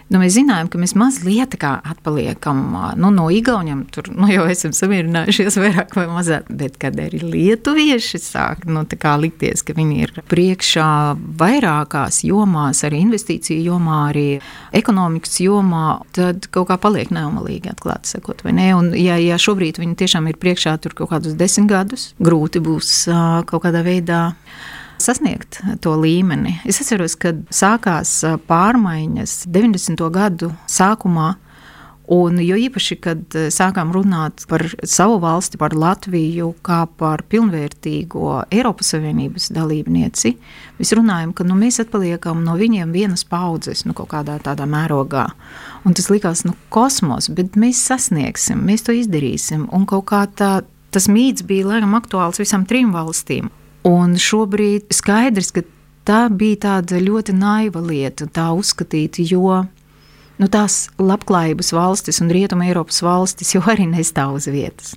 nu, 0.10 0.20
mēs 0.22 0.36
zinājām, 0.38 0.70
ka 0.72 0.80
mēs 0.82 0.96
mazliet 0.98 1.56
atpaliekam 1.60 2.62
nu, 3.00 3.12
no 3.14 3.28
Igauniem. 3.34 3.86
Tur 3.94 4.10
nu, 4.14 4.30
jau 4.32 4.46
esam 4.50 4.74
samierinājušies 4.76 5.58
vairāk 5.62 5.96
vai 5.98 6.06
mazāk, 6.10 6.50
bet 6.50 6.78
kad 6.82 6.98
arī 7.02 7.22
lietuvieši 7.24 8.22
sāk 8.22 8.66
nu, 8.70 8.86
likties, 9.20 9.64
ka 9.66 9.76
viņi 9.78 10.00
ir 10.06 10.14
priekšā 10.32 10.90
vairākās 11.40 12.24
jomās, 12.28 12.84
arī 12.88 13.04
investīciju 13.06 13.66
jomā, 13.72 14.00
arī 14.12 14.28
ekonomikas 14.76 15.40
jomā, 15.44 16.00
tad 16.16 16.50
kaut 16.54 16.70
kā 16.72 16.80
paliek 16.82 17.14
neomalīgi 17.14 17.74
atklāti 17.74 18.16
sakot? 18.16 18.46
Un, 18.46 18.94
ja, 18.98 19.18
ja 19.22 19.38
šobrīd 19.42 19.82
viņi 19.82 19.98
tiešām 20.00 20.30
ir 20.30 20.40
priekšā 20.42 20.78
tur 20.84 20.96
kaut 20.98 21.14
kādus 21.14 21.38
desmit 21.40 21.70
gadus. 21.70 22.14
Grūti 22.24 22.62
būs 22.64 23.08
kaut 23.50 23.66
kādā 23.66 23.84
veidā 23.86 24.30
sasniegt 25.04 25.62
to 25.84 25.96
līmeni. 26.00 26.58
Es 26.68 26.82
atceros, 26.84 27.18
kad 27.20 27.42
sākās 27.54 28.20
pārmaiņas 28.50 29.44
90. 29.50 30.10
gadu 30.14 30.54
sākumā. 30.70 31.36
Un 32.10 32.40
jo 32.42 32.56
īpaši, 32.58 32.96
kad 32.98 33.36
sākām 33.54 33.92
runāt 33.94 34.42
par 34.50 34.64
savu 34.82 35.20
valsti, 35.22 35.60
par 35.62 35.76
Latviju, 35.78 36.48
kā 36.66 36.80
par 36.98 37.22
pilnvērtīgo 37.30 38.48
Eiropas 38.50 38.90
Savienības 38.96 39.52
dalībnieci, 39.54 40.32
mēs 40.80 40.94
runājam, 40.98 41.36
ka 41.38 41.46
nu, 41.46 41.54
mēs 41.60 41.78
atpaliekam 41.84 42.42
no 42.48 42.56
viņiem 42.58 42.96
vienas 42.98 43.22
paudzes, 43.30 43.86
nu, 43.86 43.94
kaut 43.94 44.10
kādā 44.16 44.40
tādā 44.42 44.66
mērogā. 44.66 45.28
Un 45.86 45.94
tas 45.94 46.10
likās, 46.10 46.42
nu, 46.50 46.56
kosmos, 46.74 47.30
bet 47.30 47.54
mēs 47.62 47.84
sasniegsim, 47.92 48.66
mēs 48.66 48.88
to 48.90 48.98
izdarīsim. 48.98 49.70
Un 49.70 49.86
kaut 49.86 50.10
kā 50.10 50.26
tā, 50.34 50.52
tas 50.90 51.12
mīts 51.14 51.46
bija 51.46 51.70
laikam 51.76 51.94
aktuāls 52.00 52.42
visam 52.42 52.66
trim 52.66 52.90
valstīm. 52.98 53.54
Un 53.88 54.18
šobrīd 54.20 54.90
skaidrs, 54.92 55.54
ka 55.56 55.64
tā 56.08 56.24
bija 56.34 56.64
tāda 56.66 57.00
ļoti 57.00 57.36
naiva 57.38 57.82
lieta, 57.84 58.28
tā 58.28 58.50
uzskatīt, 58.58 59.22
jo 59.30 59.62
nu, 60.40 60.48
tās 60.52 60.88
labklājības 61.00 61.72
valstis 61.76 62.20
un 62.24 62.32
Rietuma 62.34 62.68
Eiropas 62.68 63.04
valstis 63.06 63.54
jau 63.56 63.64
arī 63.72 63.88
nestāv 63.92 64.40
uz 64.40 64.50
vietas. 64.52 64.96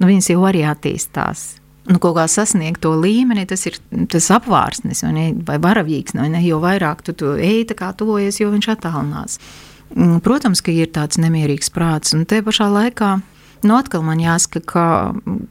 Nu, 0.00 0.08
viņas 0.08 0.30
jau 0.32 0.44
arī 0.48 0.62
attīstās. 0.64 1.56
Nu, 1.90 1.98
kaut 1.98 2.14
kā 2.18 2.26
sasniegt 2.30 2.82
to 2.84 2.92
līmeni, 3.00 3.46
tas 3.48 3.64
ir 3.66 3.78
tas 4.12 4.28
apvārsnes 4.32 5.02
vai, 5.04 5.10
ne, 5.16 5.26
vai 5.46 5.56
varavīgs. 5.62 6.14
Vai 6.16 6.28
ne, 6.32 6.42
jo 6.44 6.60
vairāk 6.62 7.02
tu, 7.06 7.16
tu 7.16 7.34
ej, 7.34 7.64
tā 7.70 7.76
kā 7.78 7.90
tuvojies, 7.96 8.38
jo 8.40 8.52
viņš 8.52 8.70
attālinās. 8.76 9.40
Mm, 9.96 10.20
protams, 10.22 10.62
ka 10.62 10.72
ir 10.72 10.92
tāds 10.94 11.18
nemierīgs 11.18 11.72
prāts, 11.74 12.14
un 12.14 12.22
te 12.28 12.38
pašā 12.46 12.68
laikā 12.70 13.16
nu, 13.66 13.76
atkal 13.76 14.04
man 14.06 14.20
jāsaka, 14.22 14.62
ka 14.64 14.86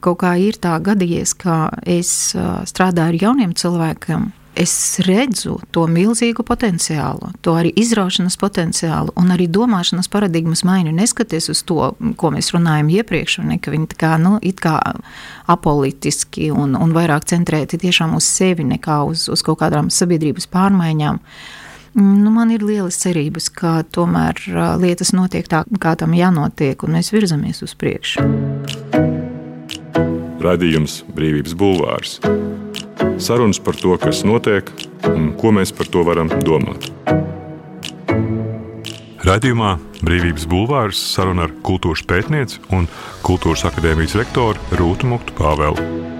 kaut 0.04 0.20
kā 0.24 0.34
ir 0.40 0.58
tā 0.60 0.76
gadījies, 0.82 1.34
ka 1.38 1.62
es 1.86 2.34
strādāju 2.70 3.14
ar 3.14 3.24
jauniem 3.24 3.56
cilvēkiem. 3.56 4.30
Es 4.60 4.98
redzu 5.06 5.60
to 5.70 5.84
milzīgu 5.86 6.42
potenciālu, 6.44 7.30
to 7.40 7.54
arī 7.54 7.70
izraušanas 7.80 8.34
potenciālu 8.36 9.14
un 9.16 9.30
arī 9.30 9.46
domāšanas 9.46 10.10
paradigmas 10.10 10.64
maiņu. 10.66 10.90
Neskaties 10.96 11.46
uz 11.54 11.62
to, 11.64 11.92
ko 12.18 12.32
mēs 12.34 12.50
runājam 12.56 12.90
iepriekš, 12.98 13.38
ne, 13.46 13.60
ka 13.62 13.70
viņi 13.70 13.94
kā, 13.94 14.16
nu, 14.20 14.40
kā 14.60 14.74
apolitiski 15.54 16.50
un, 16.50 16.74
un 16.74 16.92
vairāk 16.96 17.30
centrēti 17.30 17.78
tiešām 17.78 18.18
uz 18.18 18.26
sevi 18.26 18.66
nekā 18.74 19.00
uz, 19.06 19.28
uz 19.30 19.46
kaut 19.46 19.62
kādām 19.62 19.88
sabiedrības 19.94 20.50
pārmaiņām. 20.50 21.22
Uh, 21.22 21.59
Nu, 21.94 22.30
man 22.30 22.52
ir 22.54 22.62
lielas 22.62 23.00
cerības, 23.02 23.48
ka 23.50 23.80
tomēr 23.90 24.38
lietas 24.78 25.10
notiek 25.16 25.48
tā, 25.50 25.64
kā 25.82 25.96
tam 25.98 26.14
jānotiek, 26.14 26.78
un 26.86 26.94
mēs 26.98 27.10
virzamies 27.10 27.64
uz 27.66 27.74
priekšu. 27.78 28.22
Radījums 30.40 31.02
Brīvības 31.12 31.56
Bulvārs. 31.58 32.20
Sarunas 33.20 33.60
par 33.60 33.76
to, 33.76 33.96
kas 34.00 34.22
notiek 34.24 34.70
un 35.10 35.32
ko 35.36 35.52
mēs 35.52 35.74
par 35.76 35.90
to 35.90 36.04
varam 36.06 36.30
domāt. 36.46 36.88
Radījumā 39.26 39.74
Brīvības 40.00 40.46
Bulvārs 40.48 41.00
saruna 41.10 41.44
ar 41.44 41.52
kultūras 41.66 42.06
pētnieci 42.08 42.62
un 42.72 42.88
kultūras 43.26 43.66
akadēmijas 43.68 44.16
rektoru 44.16 44.78
Rūtu 44.80 45.10
Muktu 45.10 45.36
Pāvelu. 45.36 46.19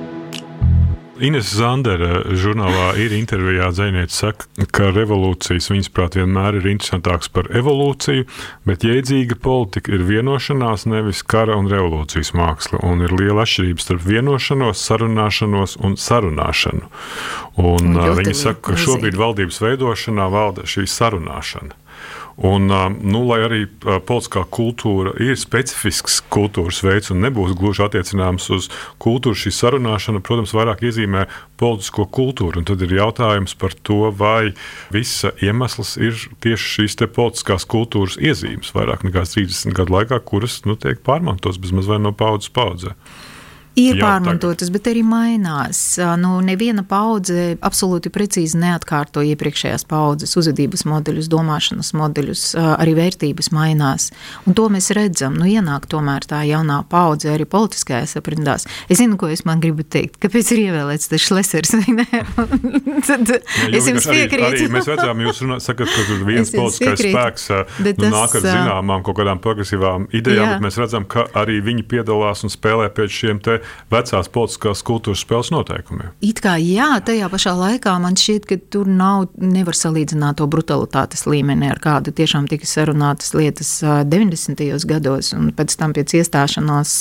Ines 1.20 1.50
Zandera 1.52 2.22
žurnālā 2.32 2.94
ir 3.02 3.12
intervijā 3.12 3.68
dzēniece 3.74 4.14
saka, 4.14 4.46
ka 4.72 4.88
revolūcijas 4.94 5.68
viņas 5.72 5.90
prāt 5.92 6.16
vienmēr 6.16 6.56
ir 6.60 6.68
interesantāks 6.72 7.28
par 7.34 7.50
evolūciju, 7.56 8.24
bet 8.68 8.86
jēdzīga 8.88 9.36
politika 9.44 9.92
ir 9.92 10.06
vienošanās, 10.08 10.86
nevis 10.88 11.20
kara 11.20 11.58
un 11.60 11.68
revolūcijas 11.68 12.32
māksla. 12.36 12.80
Un 12.88 13.04
ir 13.04 13.12
liela 13.12 13.44
atšķirība 13.44 13.84
starp 13.84 14.06
vienošanos, 14.08 14.86
sarunāšanos 14.88 15.76
un 15.84 15.98
sarunāšanu. 16.00 16.88
Un, 17.60 17.92
un 17.92 18.16
viņa 18.20 18.36
saka, 18.36 18.70
ka 18.70 18.80
šobrīd 18.80 19.20
valdības 19.20 19.60
veidošanā 19.64 20.30
valda 20.32 20.64
šī 20.68 20.88
sarunāšana. 20.88 21.79
Un, 22.40 22.70
nu, 23.04 23.20
lai 23.28 23.42
arī 23.44 23.59
politiskā 23.85 24.47
kultūra 24.49 25.12
ir 25.20 25.37
specifisks 25.37 26.23
kultūras 26.32 26.78
veids 26.87 27.12
un 27.12 27.20
nebūs 27.20 27.52
gluži 27.59 27.85
attiecināms 27.85 28.49
uz 28.56 28.68
kultūru, 29.02 29.37
šī 29.37 29.52
sarunāšana, 29.52 30.23
protams, 30.25 30.54
vairāk 30.56 30.80
iezīmē 30.88 31.26
politisko 31.61 32.06
kultūru. 32.09 32.64
Tad 32.64 32.80
ir 32.87 32.97
jautājums 32.97 33.52
par 33.61 33.76
to, 33.85 34.09
vai 34.16 34.54
visa 34.94 35.35
iemesls 35.44 35.99
ir 36.00 36.16
tieši 36.40 36.70
šīs 36.78 36.97
politiskās 37.12 37.68
kultūras 37.68 38.16
iezīmes 38.16 38.73
vairāk 38.73 39.04
nekā 39.04 39.26
30 39.28 39.76
gadu 39.76 39.99
laikā, 39.99 40.23
kuras 40.25 40.62
nu, 40.64 40.80
tiek 40.80 41.04
pārmantotas 41.04 41.61
bezmaz 41.61 41.92
vai 41.92 42.00
no 42.00 42.16
paudzes 42.16 42.49
paudzē 42.56 42.97
ir 43.78 43.98
Jā, 43.98 44.02
pārmantotas, 44.02 44.68
tagad. 44.68 44.74
bet 44.76 44.88
arī 44.92 45.02
mainās. 45.06 45.80
Nu, 46.20 46.38
neviena 46.44 46.82
paudze 46.86 47.54
absolūti 47.62 48.10
precīzi 48.12 48.58
neatkārto 48.60 49.22
iepriekšējās 49.30 49.86
paudzes 49.90 50.36
uzvedības 50.40 50.84
modeļus, 50.90 51.30
domāšanas 51.30 51.92
modeļus, 51.98 52.44
arī 52.58 52.96
vērtības 52.98 53.50
mainās. 53.54 54.10
Un 54.46 54.56
to 54.58 54.66
mēs 54.72 54.90
redzam. 54.96 55.38
Nu, 55.38 55.46
ienāk 55.48 55.86
tomēr 55.90 56.26
tā 56.28 56.42
jaunā 56.48 56.80
paudze 56.90 57.30
arī 57.34 57.46
politiskajās 57.50 58.16
aprindās. 58.20 58.66
Es 58.90 59.00
zinu, 59.00 59.18
ko 59.20 59.30
es 59.30 59.44
man 59.48 59.62
gribu 59.62 59.86
teikt. 59.86 60.18
Kāpēc 60.22 60.52
ir 60.54 60.64
ievēlēts 60.66 61.10
tas 61.12 61.24
šlesers? 61.24 61.74
Tad 63.08 63.30
ja, 63.30 63.40
es 63.70 63.88
jums 63.88 64.08
piekrītu. 64.10 64.66
Mēs 64.74 64.90
redzam, 64.90 65.22
jūs 65.24 65.42
runā, 65.44 65.60
sakat, 65.62 65.90
ka 65.94 66.06
tur 66.08 66.24
viens 66.30 66.52
politiskais 66.54 67.04
spēks 67.06 67.48
nu, 67.50 67.94
tas, 67.94 68.12
nāk 68.12 68.36
ar 68.40 68.44
zināmām 68.44 69.06
kaut 69.06 69.18
kādām 69.20 69.40
progresīvām 69.42 70.08
idejām, 70.16 70.44
jā. 70.44 70.56
bet 70.56 70.66
mēs 70.66 70.78
redzam, 70.80 71.06
ka 71.10 71.26
arī 71.38 71.60
viņi 71.64 71.86
piedalās 71.90 72.44
un 72.46 72.52
spēlē 72.52 72.90
pēc 72.94 73.16
šiem 73.20 73.42
te 73.44 73.59
vecās 73.92 74.30
politiskās 74.32 74.82
kultūras 74.86 75.24
spēles 75.24 75.52
noteikumiem. 75.54 76.12
It 76.24 76.42
kā 76.44 76.56
jā, 76.60 76.88
tajā 77.06 77.28
pašā 77.32 77.54
laikā 77.58 77.94
man 78.02 78.18
šķiet, 78.20 78.48
ka 78.48 78.58
tur 78.72 78.88
nav, 78.90 79.28
nevar 79.40 79.76
salīdzināt 79.76 80.40
to 80.40 80.48
brutalitātes 80.50 81.26
līmeni, 81.28 81.70
ar 81.70 81.80
kādu 81.82 82.14
tiešām 82.16 82.48
tika 82.50 82.68
sarunātas 82.68 83.34
lietas 83.36 83.72
90. 83.84 84.64
gados, 84.90 85.32
un 85.36 85.50
pēc 85.56 85.76
tam 85.80 85.94
pēc 85.96 86.16
iestāšanās 86.20 86.94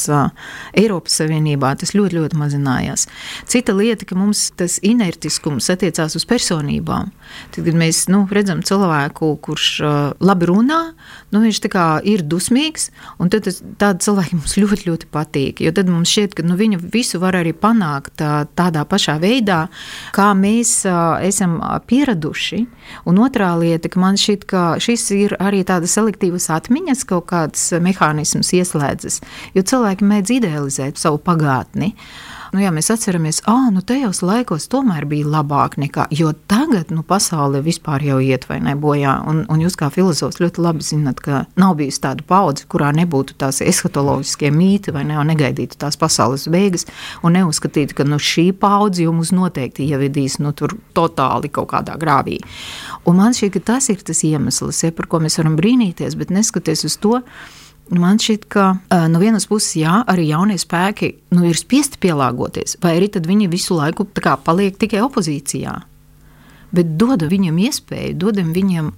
Eiropas 0.78 1.20
Savienībā 1.22 1.74
tas 1.80 1.94
ļoti, 1.98 2.20
ļoti 2.20 2.40
mazinājās. 2.40 3.08
Cita 3.50 3.76
lieta, 3.76 4.08
ka 4.10 4.18
mums 4.20 4.50
tas 4.60 4.80
inertiskums 4.86 5.70
attiecās 5.72 6.18
uz 6.18 6.26
personībām. 6.30 7.14
Tad, 7.54 7.64
kad 7.66 7.78
mēs 7.78 8.06
nu, 8.12 8.24
redzam 8.34 8.64
cilvēku, 8.66 9.32
kurš 9.46 9.70
labi 10.24 10.50
runā, 10.50 10.82
nu, 11.34 11.44
viņš 11.44 11.62
ir 12.10 12.24
dusmīgs, 12.26 12.90
un 13.20 13.30
tad 13.32 13.46
tas, 13.48 13.62
tādi 13.82 14.06
cilvēki 14.06 14.40
mums 14.40 14.56
ļoti, 14.60 14.88
ļoti 14.90 15.10
patīk, 15.14 15.64
jo 15.64 15.74
tad 15.76 15.90
mums 15.92 16.12
šķiet, 16.12 16.36
ka 16.38 16.46
nu, 16.50 16.58
viņu 16.60 16.82
visu 16.94 17.22
var 17.22 17.38
arī 17.40 17.54
panākt 17.54 18.22
tādā 18.58 18.86
pašā 18.90 19.20
veidā, 19.22 19.62
kā 20.16 20.32
mēs 20.38 20.82
esam 21.26 21.60
pieraduši. 21.90 22.64
Un 23.10 23.22
otrā 23.22 23.52
lieta, 23.60 23.92
ka 23.92 24.02
man 24.02 24.18
šķiet, 24.20 24.48
ka 24.50 24.64
šis 24.82 25.06
ir 25.18 25.38
arī 25.40 25.62
tāda 25.68 25.90
selektīvas 25.90 26.50
atmiņas 26.58 27.06
kaut 27.10 27.30
kāds 27.30 27.70
mehānisms 27.84 28.52
ieslēdzas, 28.58 29.22
jo 29.56 29.64
cilvēki 29.64 30.10
mēdz 30.10 30.36
idealizēt 30.40 31.02
savu 31.02 31.22
pagātni. 31.24 31.94
Nu, 32.50 32.62
jā, 32.64 32.72
mēs 32.74 32.88
atceramies, 32.90 33.44
ka 33.46 33.54
nu, 33.70 33.84
tajos 33.86 34.24
laikos 34.26 34.66
tomēr 34.72 35.06
bija 35.10 35.28
labāk 35.30 35.76
nekā. 35.78 36.08
Jo 36.16 36.32
tagad 36.50 36.90
nu, 36.90 37.04
pasaule 37.06 37.62
vispār 37.62 38.02
jau 38.08 38.18
iet 38.26 38.48
vai 38.50 38.58
ne 38.66 38.74
bojā. 38.80 39.20
Un, 39.30 39.44
un 39.54 39.62
jūs 39.62 39.78
kā 39.78 39.92
filozofs 39.94 40.42
ļoti 40.42 40.64
labi 40.66 40.86
zinat, 40.86 41.22
ka 41.22 41.44
nav 41.62 41.76
bijusi 41.78 42.02
tāda 42.08 42.26
paudze, 42.26 42.66
kurā 42.72 42.90
nebūtu 42.98 43.38
tās 43.38 43.62
eskatoloģiskie 43.62 44.50
mīti 44.56 44.96
vai 44.96 45.06
ne, 45.06 45.20
un 45.22 45.30
negaidītu 45.30 45.78
tās 45.78 46.00
pasaules 46.02 46.48
beigas. 46.50 46.88
Un 47.22 47.38
neuzskatītu, 47.38 48.00
ka 48.00 48.08
nu, 48.10 48.18
šī 48.18 48.50
paudze 48.58 49.06
jums 49.06 49.30
noteikti 49.36 49.86
ievedīs 49.94 50.40
nu, 50.42 50.56
totāli 50.98 51.54
kaut 51.54 51.70
kādā 51.76 52.00
grāvī. 52.02 52.40
Un 53.06 53.22
man 53.22 53.38
šķiet, 53.38 53.60
ka 53.60 53.66
tas 53.76 53.94
ir 53.94 54.02
tas 54.02 54.26
iemesls, 54.26 54.82
ja, 54.88 54.96
par 54.96 55.06
ko 55.12 55.22
mēs 55.22 55.38
varam 55.38 55.60
brīnīties, 55.60 56.18
bet 56.18 56.34
neskatoties 56.34 56.88
uz 56.90 56.98
to. 56.98 57.20
Man 57.90 58.20
šķiet, 58.22 58.46
ka 58.54 58.66
no 59.10 59.22
vienas 59.22 59.48
puses, 59.50 59.74
jā, 59.82 60.04
arī 60.10 60.28
jaunie 60.30 60.60
spēki 60.62 61.16
nu, 61.34 61.42
ir 61.50 61.58
spiesti 61.58 61.98
pielāgoties, 62.04 62.78
vai 62.84 63.00
arī 63.00 63.10
viņi 63.26 63.50
visu 63.50 63.78
laiku 63.80 64.06
kā, 64.14 64.36
paliek 64.38 64.78
tikai 64.78 65.02
opozīcijā. 65.02 65.74
Bet 66.70 66.94
dodam 67.02 67.32
viņam 67.32 67.58
iespēju, 67.58 68.18
dodam 68.22 68.52
viņam 68.54 68.92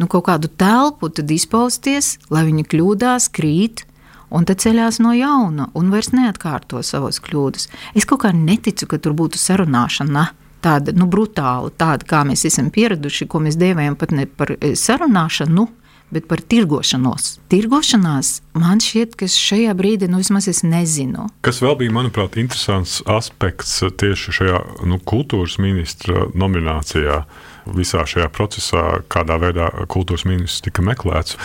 nu, 0.00 0.08
kaut 0.08 0.24
kādu 0.30 0.48
telpu, 0.48 1.10
tad 1.12 1.28
izpausties, 1.28 2.16
lai 2.32 2.46
viņi 2.48 2.64
kļūdās, 2.72 3.28
krīt, 3.36 3.84
un 4.32 4.48
tad 4.48 4.64
ceļās 4.64 5.02
no 5.04 5.12
jauna 5.12 5.68
un 5.76 5.92
vairs 5.92 6.14
neatkārto 6.16 6.80
savas 6.80 7.20
kļūdas. 7.20 7.68
Es 7.92 8.08
kaut 8.08 8.24
kā 8.24 8.32
neticu, 8.32 8.88
ka 8.88 8.96
tur 8.96 9.12
būtu 9.18 9.40
sarunāšana. 9.40 10.30
Tāda 10.62 10.94
nu, 10.94 11.08
brutāla, 11.10 11.72
tāda 11.74 12.06
kā 12.06 12.22
mēs 12.24 12.46
esam 12.46 12.68
pieraduši, 12.72 13.26
ko 13.28 13.42
mēs 13.42 13.58
dēvējam 13.60 13.96
pat 13.98 14.12
ne 14.14 14.28
par 14.30 14.54
sarunāšanu, 14.78 15.66
bet 16.12 16.28
par 16.30 16.42
tirgošanos. 16.44 17.38
Tirgošanās 17.52 18.40
man 18.58 18.82
šķiet, 18.84 19.16
ka 19.18 19.28
šajā 19.30 19.72
brīdī, 19.76 20.10
nu, 20.12 20.20
vismaz 20.22 20.48
es 20.50 20.62
nezinu. 20.66 21.28
Kas 21.44 21.62
vēl 21.64 21.78
bija, 21.80 21.94
manuprāt, 21.96 22.36
interesants 22.40 23.00
aspekts 23.10 23.80
tieši 23.80 24.36
šajā 24.38 24.60
nu, 24.88 25.00
kultūras 25.08 25.58
ministra 25.62 26.28
nominācijā, 26.36 27.22
visā 27.70 28.02
šajā 28.08 28.26
procesā, 28.34 28.82
kādā 29.12 29.36
veidā 29.42 29.68
kultūras 29.90 30.24
ministrs 30.26 30.64
tika 30.66 30.82
meklēts. 30.84 31.36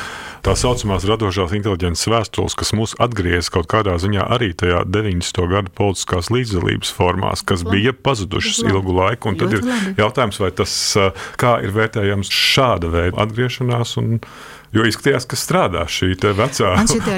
Tā 0.45 0.55
saucamās 0.57 1.05
radošās 1.07 1.53
inteliģences 1.57 2.09
vēstules, 2.09 2.55
kas 2.57 2.73
mūs 2.77 2.95
atgriez 3.03 3.51
kaut 3.53 3.69
kādā 3.71 3.97
ziņā 4.01 4.25
arī 4.33 4.53
tajā 4.57 4.83
90. 4.87 5.43
gada 5.51 5.73
politiskās 5.77 6.31
līdzdalības 6.33 6.93
formās, 6.97 7.43
kas 7.45 7.65
labi. 7.65 7.77
bija 7.77 7.93
pazudušas 7.93 8.63
labi. 8.63 8.73
ilgu 8.73 8.97
laiku. 8.97 9.31
Un 9.31 9.39
tad 9.41 9.57
ir 9.57 9.65
labi. 9.65 9.95
jautājums, 9.99 10.39
vai 10.41 10.51
tas 10.55 10.73
kā 11.41 11.57
ir 11.65 11.75
vērtējams 11.75 12.31
šāda 12.33 12.93
veida 12.93 13.25
atgriešanās. 13.27 13.97
Un, 14.01 14.21
Jo 14.75 14.83
izskatījās, 14.83 15.25
ka 15.29 15.37
strādā 15.39 15.85
šī 15.87 16.11
vecā 16.35 16.73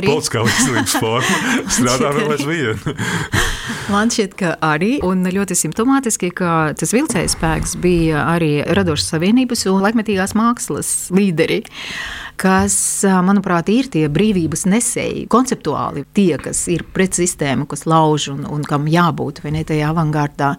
politiskā 0.05 0.43
līdzdalības 0.45 0.95
forma. 1.01 1.37
strādā 1.73 2.11
vēl 2.13 2.33
aizvien. 2.35 2.83
Man 3.89 4.11
šķiet, 4.13 4.35
ka 4.37 4.53
arī, 4.61 4.91
un 5.05 5.25
ļoti 5.25 5.57
simptomātiski, 5.57 6.29
ka 6.37 6.75
tas 6.77 6.93
vilcējs 6.93 7.33
spēks 7.33 7.73
bija 7.81 8.27
arī 8.35 8.59
radošas 8.77 9.15
savienības 9.15 9.65
un 9.71 9.81
laikmetīgās 9.81 10.35
mākslas 10.37 10.91
līderi 11.15 11.63
kas, 12.39 12.75
manuprāt, 13.25 13.67
ir 13.73 13.89
tie 13.91 14.05
brīvības 14.11 14.63
nesēji, 14.69 15.25
konceptuāli 15.31 16.05
tie, 16.15 16.37
kas 16.41 16.61
ir 16.71 16.85
pret 16.95 17.17
sistēmu, 17.17 17.67
kas 17.69 17.83
lauž 17.89 18.29
un, 18.33 18.45
un 18.47 18.63
kam 18.67 18.87
jābūt 18.89 19.41
ne 19.49 19.63
tajā 19.67 19.89
avangardā. 19.91 20.53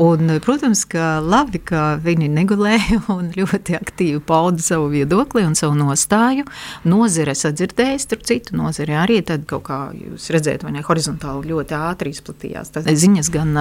Un, 0.00 0.34
protams, 0.42 0.82
ka 0.90 1.20
labi, 1.22 1.60
ka 1.62 1.94
viņi 2.02 2.30
negulēja 2.34 3.02
un 3.16 3.30
ļoti 3.36 3.76
aktīvi 3.78 4.22
pauda 4.26 4.62
savu 4.64 4.88
viedokli 4.92 5.44
un 5.46 5.54
savu 5.58 5.78
nostāju. 5.78 6.46
Nozare 6.90 7.36
sadzirdēja, 7.38 8.00
starp 8.02 8.26
citu, 8.26 8.56
nozare 8.58 8.98
arī 8.98 9.20
tad 9.26 9.46
kaut 9.50 9.68
kā 9.68 9.80
jūs 9.94 10.30
redzēt, 10.34 10.66
vai 10.66 10.74
ne 10.74 10.84
horizontāli 10.86 11.52
ļoti 11.52 11.78
ātri 11.78 12.14
izplatījās. 12.14 12.74
Tas 12.74 12.90
ziņas 12.90 13.30
gan 13.34 13.54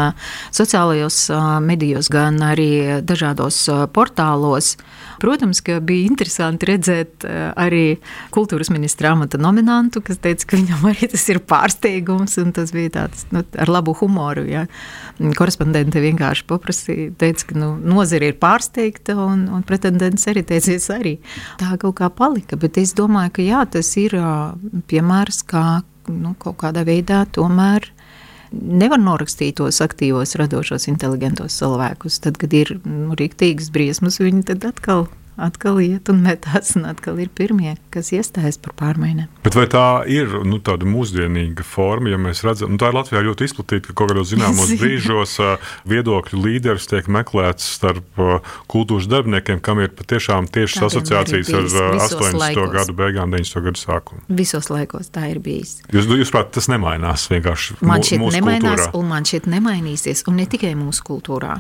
sociālajos 0.56 1.22
medijos, 1.66 2.10
gan 2.14 2.42
arī 2.50 3.02
dažādos 3.06 3.62
portālos. 3.94 4.74
Protams, 5.22 5.62
ka 5.62 5.78
bija 5.84 6.08
interesanti 6.10 6.70
redzēt 6.70 7.28
arī 7.60 8.00
kultūras 8.34 8.72
ministra 8.74 9.14
amata 9.14 9.40
nominantu, 9.42 10.02
kas 10.06 10.22
teica, 10.24 10.48
ka 10.50 10.60
viņam 10.60 10.88
arī 10.92 11.10
tas 11.12 11.26
ir 11.32 11.42
pārsteigums, 11.50 12.38
un 12.42 12.54
tas 12.56 12.74
bija 12.76 12.94
tāds 12.96 13.28
nu, 13.36 13.44
ar 13.60 13.72
labu 13.72 13.96
humoru. 14.00 14.46
Ja. 14.50 14.66
Korespondente 15.38 16.02
vienkārši 16.04 16.48
paprasīja, 16.50 17.12
teica, 17.20 17.50
ka 17.52 17.60
nu, 17.60 17.74
nozare 17.94 18.32
ir 18.32 18.40
pārsteigta, 18.42 19.18
un, 19.20 19.48
un 19.54 19.66
pretendents 19.68 20.28
arī 20.32 20.46
teicies 20.48 20.90
arī. 20.94 21.18
Tā 21.62 21.76
kaut 21.82 22.00
kā 22.00 22.10
palika, 22.14 22.60
bet 22.60 22.80
es 22.82 22.96
domāju, 22.98 23.36
ka 23.38 23.46
jā, 23.46 23.64
tas 23.78 23.94
ir 24.00 24.16
piemērs, 24.90 25.44
kā 25.50 25.66
nu, 26.10 26.34
kaut 26.40 26.60
kādā 26.64 26.86
veidā 26.88 27.24
tomēr 27.36 27.92
nevar 28.52 29.02
norakstīt 29.02 29.60
tos 29.60 29.82
aktīvos, 29.84 30.36
radošos, 30.40 30.88
inteligentos 30.90 31.58
cilvēkus. 31.60 32.20
Tad, 32.24 32.40
kad 32.42 32.54
ir 32.58 32.78
nu, 32.84 33.14
rīktīgas 33.18 33.70
briesmas, 33.74 34.20
viņi 34.22 34.46
tad 34.50 34.66
atkal 34.72 35.08
atkal 35.40 35.80
iet 35.84 36.10
un 36.12 36.22
metās, 36.26 36.74
un 36.78 36.88
atkal 36.90 37.20
ir 37.22 37.32
pirmie, 37.36 37.76
kas 37.94 38.12
iestājas 38.16 38.60
par 38.62 38.76
pārmaiņām. 38.80 39.30
Bet 39.46 39.58
vai 39.58 39.66
tā 39.72 39.86
ir 40.12 40.42
nu, 40.48 40.60
tāda 40.64 40.88
mūsdienīga 40.90 41.66
forma, 41.68 42.12
ja 42.14 42.20
mēs 42.22 42.44
redzam, 42.46 42.74
nu, 42.74 42.80
tā 42.82 42.92
ir 42.92 42.98
Latvijā 43.00 43.24
ļoti 43.26 43.50
izplatīta, 43.50 43.90
ka 43.90 43.98
kaut 44.02 44.14
kādos 44.14 44.32
zināmos 44.34 44.74
brīžos 44.82 45.38
viedokļu 45.90 46.44
līderis 46.44 46.90
tiek 46.92 47.10
meklēts 47.12 47.68
starp 47.80 48.24
kultūras 48.72 49.10
darbiniekiem, 49.12 49.62
kam 49.64 49.82
ir 49.84 49.94
patiešām 49.98 50.50
tiešas 50.52 50.90
asociācijas 50.90 51.54
ar 51.56 51.70
80. 51.70 52.40
Laikos. 52.40 52.72
gadu 52.76 52.96
beigām, 52.98 53.34
90. 53.34 53.66
gadu 53.70 53.82
sākumu. 53.82 54.24
Visos 54.42 54.70
laikos 54.72 55.12
tā 55.14 55.30
ir 55.34 55.42
bijis. 55.44 55.80
Jūs, 55.94 56.10
jūs 56.20 56.34
prāt, 56.34 56.52
tas 56.56 56.70
nemainās 56.72 57.28
vienkārši 57.32 57.80
man 57.86 58.04
šķiet 58.06 58.26
nemainās, 58.40 58.88
kultūrā. 58.88 59.00
un 59.00 59.12
man 59.14 59.28
šķiet 59.28 59.50
nemainīsies, 59.56 60.26
un 60.30 60.42
ne 60.42 60.48
tikai 60.50 60.76
mūsu 60.80 61.06
kultūrā. 61.08 61.58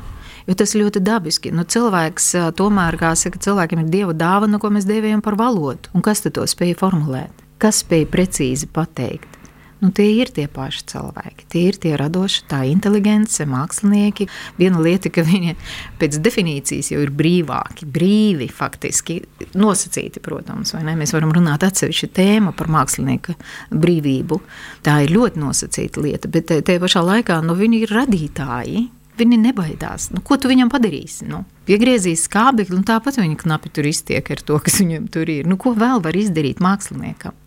Jo 0.49 0.55
tas 0.57 0.73
ļoti 0.73 1.03
dabiski. 1.05 1.51
Nu, 1.53 1.61
cilvēks 1.61 2.31
tomēr, 2.57 2.97
kā 2.97 3.13
saka, 3.19 3.37
cilvēkiem 3.45 3.83
ir 3.83 3.91
dieva 3.93 4.15
dāvana, 4.17 4.57
ko 4.57 4.71
mēs 4.73 4.87
dēvējam 4.89 5.21
par 5.21 5.37
valodu. 5.37 5.91
Un 5.93 6.01
kas 6.05 6.25
to 6.25 6.45
spēja 6.49 6.79
formulēt? 6.79 7.45
Kas 7.61 7.83
spēja 7.83 8.07
precīzi 8.09 8.69
pateikt? 8.73 9.35
Nu, 9.79 9.93
tie 9.95 10.09
ir 10.17 10.27
tie 10.35 10.47
paši 10.51 10.81
cilvēki. 10.91 11.45
Tie 11.53 11.61
ir 11.69 11.77
tie 11.79 11.93
radoši, 11.99 12.41
tā 12.51 12.63
inteligence, 12.67 13.45
mākslinieki. 13.47 14.27
Viena 14.57 14.81
lieta, 14.83 15.07
ka 15.13 15.23
viņi 15.23 15.53
pēc 16.01 16.17
definīcijas 16.25 16.91
jau 16.91 16.99
ir 17.05 17.13
brīvāki, 17.15 17.87
brīvi 17.87 18.49
faktiski 18.51 19.21
nosacīti, 19.55 20.19
protams. 20.25 20.75
Mēs 20.75 21.15
varam 21.15 21.31
runāt 21.35 21.63
atsevišķi 21.63 22.11
tēma 22.17 22.57
par 22.59 22.67
mākslinieka 22.73 23.37
brīvību. 23.71 24.41
Tā 24.83 24.99
ir 25.05 25.15
ļoti 25.15 25.45
nosacīta 25.45 26.03
lieta, 26.03 26.31
bet 26.31 26.51
tajā 26.51 26.83
pašā 26.83 27.05
laikā 27.13 27.39
nu, 27.45 27.55
viņi 27.61 27.85
ir 27.85 27.99
radītāji 28.01 28.87
viņi 29.19 29.41
nebaidās. 29.43 30.09
Nu, 30.13 30.23
ko 30.25 30.37
tu 30.39 30.51
viņam 30.51 30.71
padarīsi? 30.71 31.27
Nu, 31.29 31.43
piegriezīs 31.67 32.25
skābekli, 32.29 32.77
un 32.79 32.87
tāpat 32.87 33.19
viņa 33.21 33.37
knapi 33.43 33.71
tur 33.75 33.89
iztiek 33.89 34.31
ar 34.33 34.41
to, 34.45 34.57
kas 34.63 34.79
viņam 34.81 35.05
tur 35.13 35.29
ir. 35.29 35.49
Nu, 35.49 35.59
ko 35.59 35.75
vēl 35.77 36.01
var 36.05 36.17
izdarīt 36.17 36.63
māksliniekam? 36.63 37.37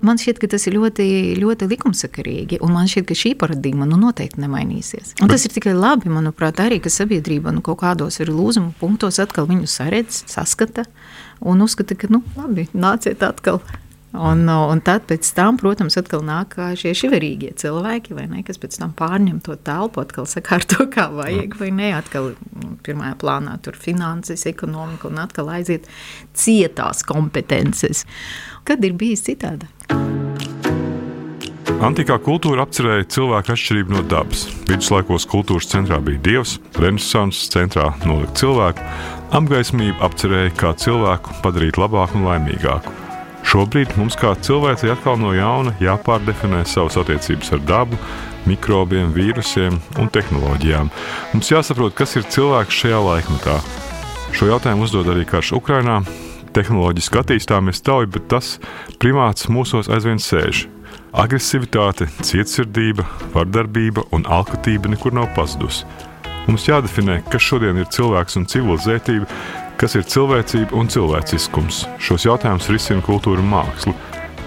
Man 0.00 0.16
šķiet, 0.16 0.38
ka 0.40 0.48
tas 0.48 0.64
ir 0.64 0.78
ļoti, 0.78 1.04
ļoti 1.36 1.66
likumsakarīgi, 1.68 2.60
un 2.64 2.72
man 2.72 2.88
šķiet, 2.88 3.04
ka 3.10 3.16
šī 3.20 3.34
paradigma 3.40 3.84
nu, 3.88 3.98
noteikti 4.00 4.40
nemainīsies. 4.40 5.12
Un 5.20 5.28
tas 5.28 5.44
ir 5.44 5.52
tikai 5.52 5.74
labi, 5.76 6.08
manuprāt, 6.08 6.62
arī, 6.64 6.78
ka 6.80 6.92
sabiedrība 6.92 7.52
nu, 7.52 7.60
kaut 7.64 7.82
kādos 7.82 8.16
ir 8.22 8.32
lūzumu 8.32 8.72
punktos 8.80 9.20
atkal 9.20 9.44
viņu 9.50 9.68
saredz, 9.68 10.22
saskata 10.30 10.86
un 11.44 11.60
uzskata, 11.60 11.98
ka, 12.00 12.08
nu, 12.12 12.22
labi, 12.38 12.64
nāciet 12.72 13.20
atkal 13.28 13.60
Un, 14.12 14.48
un 14.48 14.80
tad, 14.82 15.06
tam, 15.34 15.58
protams, 15.60 15.94
atkal 16.00 16.24
nāk 16.26 16.56
šie 16.74 16.96
šiverīgie 16.98 17.52
cilvēki, 17.60 18.16
ne, 18.26 18.42
kas 18.42 18.58
pēc 18.58 18.80
tam 18.80 18.90
pārņem 18.98 19.38
to 19.46 19.54
telpu, 19.54 20.02
atkal 20.02 20.26
sakārto, 20.26 20.88
kā 20.94 21.06
vajag, 21.14 21.54
vai 21.60 21.70
ne. 21.70 21.92
Atkal 21.94 22.32
nu, 22.34 22.74
pirmajā 22.82 23.14
plānā 23.20 23.54
tur 23.62 23.78
finanses, 23.78 24.48
ekonomika 24.50 25.06
un 25.06 25.20
atkal 25.22 25.52
aiziet 25.54 25.86
cietās 26.34 27.04
kompetences. 27.06 28.02
Kad 28.66 28.82
ir 28.82 28.98
bijis 28.98 29.22
citādi? 29.28 29.70
Antikā 31.80 32.18
kultūra 32.20 32.66
apcerēja 32.66 33.06
cilvēku 33.14 33.54
atšķirību 33.54 33.94
no 33.94 34.02
dabas. 34.10 34.42
Viduslaikos 34.68 35.24
kultūras 35.30 35.70
centrā 35.70 35.96
bija 36.04 36.20
dievs, 36.26 36.58
renesanses 36.82 37.48
centrā 37.54 37.86
nolika 38.02 38.34
cilvēku, 38.42 38.88
apgaismība 39.38 40.10
apcerēja 40.10 40.56
kā 40.60 40.74
cilvēku 40.82 41.38
padarīt 41.46 41.80
labāku 41.80 42.20
un 42.20 42.28
laimīgāku. 42.28 42.99
Šobrīd 43.46 43.96
mums 43.98 44.16
kā 44.20 44.34
cilvēcei 44.38 44.92
atkal 44.92 45.16
no 45.20 45.32
jauna 45.34 45.72
jāpārdefinē 45.82 46.62
savas 46.68 46.98
attiecības 47.00 47.52
ar 47.56 47.62
dabu, 47.66 47.98
mikrobiem, 48.48 49.12
vīrusiem 49.16 49.78
un 50.00 50.10
tehnoloģijām. 50.12 50.90
Mums 51.34 51.52
jāsaprot, 51.52 51.94
kas 51.96 52.16
ir 52.20 52.28
cilvēks 52.30 52.82
šajā 52.82 53.00
laikmetā. 53.06 53.56
Šo 54.36 54.50
jautājumu 54.52 54.86
uzdod 54.86 55.10
arī 55.10 55.24
karš 55.28 55.54
Ukrainā. 55.58 56.00
Tehnoloģiski 56.54 57.18
attīstāmies 57.20 57.78
strauji, 57.78 58.10
bet 58.14 58.28
tas 58.30 58.58
primāts 59.02 59.48
mūsos 59.50 59.90
aizvien 59.90 60.18
sēž. 60.22 60.66
Agresivitāte, 61.10 62.06
cietsirdība, 62.22 63.06
vardarbība 63.34 64.04
un 64.14 64.26
alkatība 64.30 64.90
nekur 64.92 65.14
nav 65.14 65.30
pazudusi. 65.34 65.86
Mums 66.46 66.66
jādefinē, 66.66 67.20
kas 67.30 67.44
šodien 67.46 67.78
ir 67.78 67.90
cilvēks 67.94 68.38
un 68.40 68.46
civilizētība, 68.50 69.26
Kas 69.80 69.94
ir 69.96 70.02
cilvēcība 70.04 70.76
un 70.76 70.90
cilvēciskums? 70.92 71.86
Šos 72.04 72.26
jautājumus 72.26 72.66
risina 72.68 73.00
kultūra 73.00 73.40
un 73.40 73.46
māksla. 73.48 73.94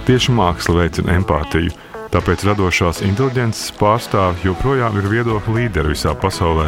Tieši 0.05 0.29
māksla 0.37 0.83
veicina 0.83 1.15
empātiju. 1.17 1.73
Tāpēc 2.13 2.43
radošās 2.45 2.99
inteliģences 3.07 3.71
pārstāvji 3.79 4.51
joprojām 4.51 4.99
ir 5.01 5.09
viedokļu 5.09 5.55
līderi 5.57 5.95
visā 5.95 6.13
pasaulē, 6.21 6.67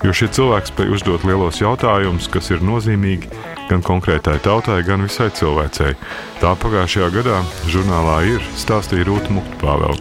jo 0.00 0.16
šie 0.16 0.30
cilvēki 0.32 0.72
spēj 0.72 0.94
uzdot 0.96 1.28
lielos 1.28 1.60
jautājumus, 1.60 2.30
kas 2.32 2.48
ir 2.54 2.64
nozīmīgi 2.64 3.28
gan 3.68 3.84
konkrētai 3.84 4.38
tautai, 4.48 4.80
gan 4.88 5.04
visai 5.04 5.28
cilvēcei. 5.36 5.92
Tā 6.40 6.56
pagājušajā 6.64 7.12
gadā 7.20 7.44
žurnālā 7.68 8.16
ir 8.32 8.50
stāstīja 8.56 9.10
Rūta 9.12 9.36
Muktpāvēl. 9.36 10.00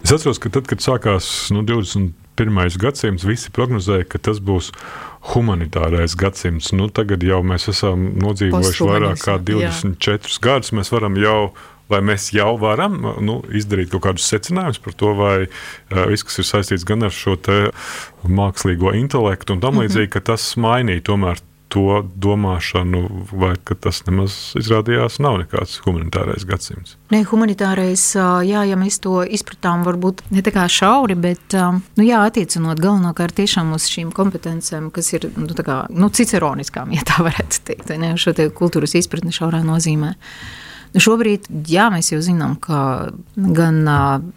Es 0.00 0.12
atceros, 0.12 0.40
ka 0.40 0.48
tad, 0.56 0.72
kad 0.72 0.80
sākās 0.80 1.50
nu, 1.52 1.60
21. 1.68 2.80
gadsimts, 2.80 3.28
visi 3.28 3.52
prognozēja, 3.52 4.08
ka 4.08 4.24
tas 4.24 4.40
būs 4.40 4.72
humanitārais 5.32 6.16
gadsimts. 6.20 6.72
Nu, 6.76 6.90
tagad 6.92 7.24
jau 7.24 7.40
mēs 7.46 7.68
esam 7.72 8.10
nodzīvojuši 8.20 8.88
vairāk 8.90 9.22
kā 9.24 9.38
24 9.40 10.34
jā. 10.34 10.42
gadus. 10.44 10.74
Mēs 10.76 10.92
varam 10.92 11.16
jau 11.20 11.54
vai 11.88 12.00
mēs 12.00 12.30
jau 12.32 12.54
varam 12.60 12.96
nu, 13.20 13.38
izdarīt 13.52 13.92
kaut 13.92 14.06
kādus 14.06 14.28
secinājumus 14.32 14.80
par 14.84 14.94
to, 15.00 15.10
vai 15.18 15.34
uh, 15.44 16.04
viss, 16.08 16.24
kas 16.24 16.40
ir 16.40 16.48
saistīts 16.48 16.86
gan 16.88 17.04
ar 17.04 17.12
šo 17.12 17.36
mākslīgo 18.24 18.94
intelektu 18.96 19.56
un 19.56 19.64
tam 19.64 19.76
mhm. 19.76 19.84
līdzīgi, 19.84 20.06
mm 20.06 20.10
-hmm. 20.10 20.14
ka 20.16 20.32
tas 20.32 20.54
mainīja 20.56 21.04
tomēr 21.10 21.42
to 21.74 22.02
domāšanu, 22.22 23.02
vai 23.34 23.54
tas 23.58 24.02
nemaz 24.06 24.54
izrādījās 24.60 25.18
nav 25.22 25.40
nekāds 25.42 25.80
humanitārais 25.84 26.46
gadsimts. 26.46 26.94
Nē, 27.10 27.24
humanitārais, 27.30 28.04
jā, 28.46 28.62
ja 28.68 28.78
mēs 28.78 29.00
to 29.02 29.22
izpratām, 29.26 29.82
varbūt 29.86 30.22
ne 30.34 30.44
tā 30.46 30.54
kā 30.54 30.68
šauri, 30.70 31.18
bet 31.18 31.56
nu, 31.58 32.06
jā, 32.06 32.22
attiecinot 32.28 32.82
galvenokārt 32.82 33.36
tiešām 33.40 33.74
uz 33.74 33.88
šīm 33.90 34.14
kompetencēm, 34.14 34.90
kas 34.94 35.12
ir 35.16 35.28
nu, 35.34 35.50
kā, 35.50 35.84
nu, 35.90 36.10
ciceroniskām, 36.14 36.94
ja 36.94 37.02
tā 37.06 37.24
varētu 37.26 37.64
teikt, 37.66 37.90
ne, 37.98 38.14
šo 38.20 38.36
te 38.36 38.48
kultūras 38.54 38.94
izpratni 39.00 39.34
šaurā 39.34 39.64
nozīmē. 39.66 40.14
Šobrīd, 40.94 41.48
jā, 41.66 41.88
mēs 41.90 42.12
jau 42.12 42.20
zinām, 42.22 42.52
ka 42.62 43.10
gan 43.34 43.80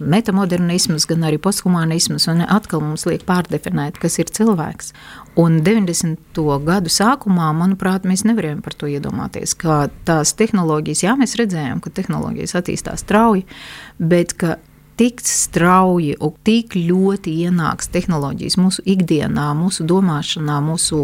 metamodernisms, 0.01 1.05
gan 1.05 1.27
arī 1.27 1.37
posthumanisms 1.41 2.25
atkal 2.47 2.81
mums 2.81 3.05
liek 3.05 3.27
pārdefinēt, 3.27 3.99
kas 4.01 4.17
ir 4.17 4.31
cilvēks. 4.33 4.89
Un 5.37 5.59
90. 5.61 6.41
gadu 6.65 6.89
sākumā, 6.89 7.51
manuprāt, 7.53 8.07
mēs 8.09 8.25
nevarējām 8.25 8.63
par 8.65 8.73
to 8.73 8.89
iedomāties, 8.89 9.53
ka 9.61 9.83
tās 10.09 10.33
tehnoloģijas, 10.39 11.03
jā, 11.05 11.13
mēs 11.19 11.37
redzējām, 11.37 11.83
ka 11.83 11.93
tehnoloģijas 11.93 12.57
attīstās 12.57 13.05
strauji, 13.05 13.45
bet 14.01 14.33
ka 14.41 14.57
tik 14.97 15.21
strauji 15.23 16.15
un 16.23 16.33
tik 16.47 16.75
ļoti 16.77 17.33
ienāks 17.45 17.91
tehnoloģijas 17.93 18.57
mūsu 18.59 18.83
ikdienā, 18.89 19.51
mūsu 19.57 19.85
domāšanā, 19.87 20.57
mūsu 20.65 21.01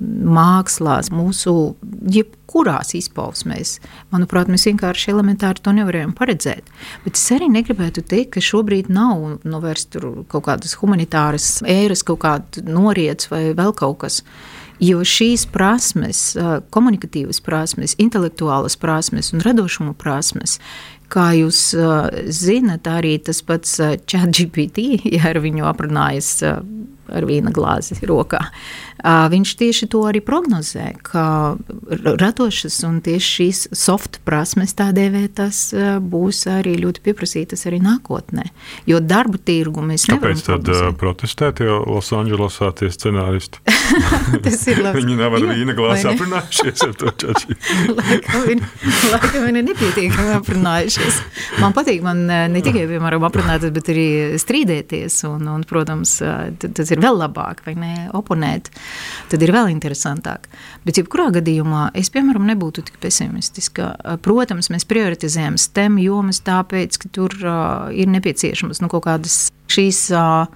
mākslās, 0.00 1.10
mūsu 1.14 1.74
jebkurās 2.14 2.94
izpausmēs. 2.98 3.76
Manuprāt, 4.14 4.50
mēs 4.50 4.66
vienkārši 4.68 5.12
elementāri 5.12 5.62
to 5.62 5.74
nevarējām 5.76 6.14
paredzēt. 6.18 6.70
Bet 7.04 7.18
es 7.18 7.24
arī 7.34 7.50
negribētu 7.52 8.02
teikt, 8.06 8.34
ka 8.36 8.44
šobrīd 8.44 8.90
nav 8.92 9.38
nu, 9.42 9.62
vairs 9.62 9.86
kaut 9.92 10.44
kādas 10.48 10.76
humanitāras 10.80 11.56
ēras, 11.62 12.04
kaut 12.06 12.22
kāda 12.26 12.66
noriets 12.66 13.30
vai 13.30 13.48
vēl 13.54 13.74
kaut 13.78 14.02
kas. 14.04 14.22
Jo 14.82 15.04
šīs 15.06 15.44
prasmes, 15.54 16.32
komunikatīvas 16.74 17.38
prasmes, 17.46 17.94
intelektuālas 18.02 18.74
prasmes 18.82 19.30
un 19.30 19.44
radošuma 19.44 19.94
prasmes 19.94 20.58
Kā 21.12 21.28
jūs 21.36 21.58
uh, 21.76 22.08
zinat, 22.32 22.88
arī 22.88 23.18
tas 23.22 23.42
pats 23.44 23.76
ChatGPT, 23.80 24.86
ja 25.12 25.26
ar 25.32 25.40
viņu 25.44 25.66
aprunājas 25.68 26.30
uh, 26.46 26.62
ar 27.12 27.26
vīna 27.28 27.52
glāzi 27.54 27.98
rokā. 28.06 28.40
Viņš 29.04 29.50
tieši 29.60 29.88
to 29.92 30.00
arī 30.08 30.22
prognozē, 30.24 30.94
ka 31.04 31.24
radošas 31.90 32.78
un 32.88 33.02
tieši 33.04 33.30
šīs 33.34 33.60
soft 33.76 34.20
prasmes 34.24 34.72
tādēļ 34.78 35.18
tas 35.36 35.58
būs 36.00 36.44
arī 36.48 36.76
ļoti 36.80 37.02
pieprasītas 37.04 37.66
arī 37.68 37.82
nākotnē. 37.84 38.46
Jo 38.88 39.02
darba 39.04 39.36
tirgu 39.36 39.84
mēs 39.84 40.06
nevaram. 40.08 40.38
Kāpēc 40.38 40.46
tad 40.46 40.64
prognozēt. 40.64 40.98
protestē 41.00 41.50
tie 41.58 41.68
Losandželosā 41.68 42.70
tie 42.78 42.88
scenāristi? 42.94 43.60
tas 44.44 44.64
ir 44.70 44.80
labi. 44.84 45.02
Viņi 45.02 45.18
nav 45.18 45.36
ar 45.36 45.46
vīna 45.50 45.76
glāzi 45.76 46.08
aprunājušies 46.08 46.84
ar 46.86 46.94
to 47.00 47.12
čači. 47.20 47.58
laikam, 47.98 48.46
viņi, 48.48 48.70
laikam 49.12 49.46
viņi 49.48 49.64
nepietiekami 49.68 50.34
aprunājušies. 50.38 51.20
Man 51.60 51.76
patīk, 51.76 52.00
man 52.06 52.24
ne 52.28 52.64
tikai, 52.64 52.86
piemēram, 52.90 53.26
aprunāties, 53.28 53.74
bet 53.74 53.90
arī 53.92 54.08
strīdēties. 54.40 55.20
Un, 55.28 55.48
un 55.54 55.66
protams, 55.68 56.16
tas 56.64 56.93
ir 56.93 56.93
vēl 57.02 57.18
labāk, 57.18 57.64
vai 57.66 57.74
ne, 57.78 57.92
oponēt, 58.14 58.70
tad 59.32 59.42
ir 59.42 59.52
vēl 59.54 59.72
interesantāk. 59.72 60.46
Bet, 60.86 61.00
jebkurā 61.00 61.30
gadījumā, 61.38 61.88
es, 61.98 62.12
piemēram, 62.14 62.46
nebūtu 62.52 62.84
tik 62.86 63.00
pesimistiska. 63.02 63.90
Protams, 64.24 64.70
mēs 64.72 64.86
prioritizējam 64.88 65.58
STEM 65.60 65.98
jomas 66.02 66.42
tāpēc, 66.44 67.00
ka 67.02 67.10
tur 67.14 67.34
uh, 67.42 67.90
ir 67.94 68.10
nepieciešamas 68.12 68.82
nu, 68.84 68.90
kaut 68.92 69.06
kādas 69.08 69.48
šīs 69.72 70.00
uh, 70.14 70.46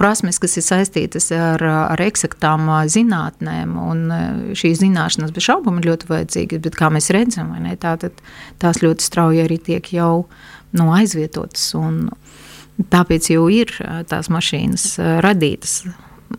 prasmes, 0.00 0.40
kas 0.42 0.56
ir 0.58 0.64
saistītas 0.66 1.28
ar, 1.36 1.62
ar 1.94 2.02
eksaktām 2.04 2.68
uh, 2.70 2.82
zinātnēm, 2.90 3.76
un 3.80 4.02
uh, 4.08 4.24
šīs 4.56 4.80
zināšanas 4.82 5.34
bez 5.34 5.46
šaubām 5.46 5.80
ir 5.80 5.90
ļoti 5.92 6.10
vajadzīgas, 6.10 6.64
bet 6.64 6.78
kā 6.78 6.90
mēs 6.94 7.12
redzam, 7.14 7.52
ne, 7.60 7.76
tā, 7.80 7.96
tās 8.62 8.82
ļoti 8.84 9.04
strauji 9.04 9.44
arī 9.44 9.60
tiek 9.70 9.92
jau 9.94 10.26
nu, 10.74 10.88
aizvietotas. 10.96 11.68
Un, 11.78 12.08
Tāpēc 12.74 13.30
jau 13.30 13.44
ir 13.52 13.70
tās 14.10 14.28
mašīnas 14.34 14.86
radītas. 15.22 15.84